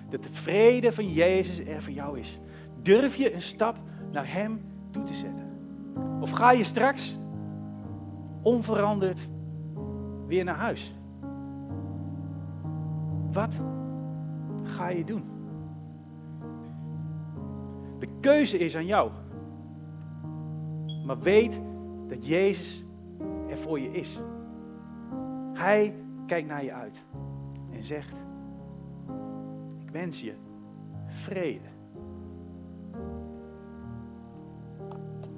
dat 0.09 0.23
de 0.23 0.31
vrede 0.31 0.91
van 0.91 1.12
Jezus 1.12 1.59
er 1.59 1.81
voor 1.81 1.93
jou 1.93 2.19
is? 2.19 2.39
Durf 2.81 3.15
je 3.15 3.33
een 3.33 3.41
stap 3.41 3.77
naar 4.12 4.33
Hem 4.33 4.62
toe 4.91 5.03
te 5.03 5.13
zetten? 5.13 5.45
Of 6.19 6.31
ga 6.31 6.51
je 6.51 6.63
straks 6.63 7.17
onveranderd 8.41 9.29
weer 10.27 10.43
naar 10.43 10.55
huis? 10.55 10.95
Wat 13.31 13.63
ga 14.63 14.89
je 14.89 15.03
doen? 15.03 15.23
De 17.99 18.07
keuze 18.19 18.57
is 18.57 18.75
aan 18.75 18.86
jou. 18.86 19.12
Maar 21.03 21.19
weet 21.19 21.61
dat 22.07 22.25
Jezus 22.25 22.83
er 23.49 23.57
voor 23.57 23.79
je 23.79 23.91
is. 23.91 24.21
Hij 25.53 25.95
kijkt 26.25 26.47
naar 26.47 26.63
je 26.63 26.73
uit 26.73 27.05
en 27.71 27.83
zegt: 27.83 28.17
Ik 29.79 29.89
wens 29.89 30.21
je 30.21 30.33
vrede. 31.05 31.72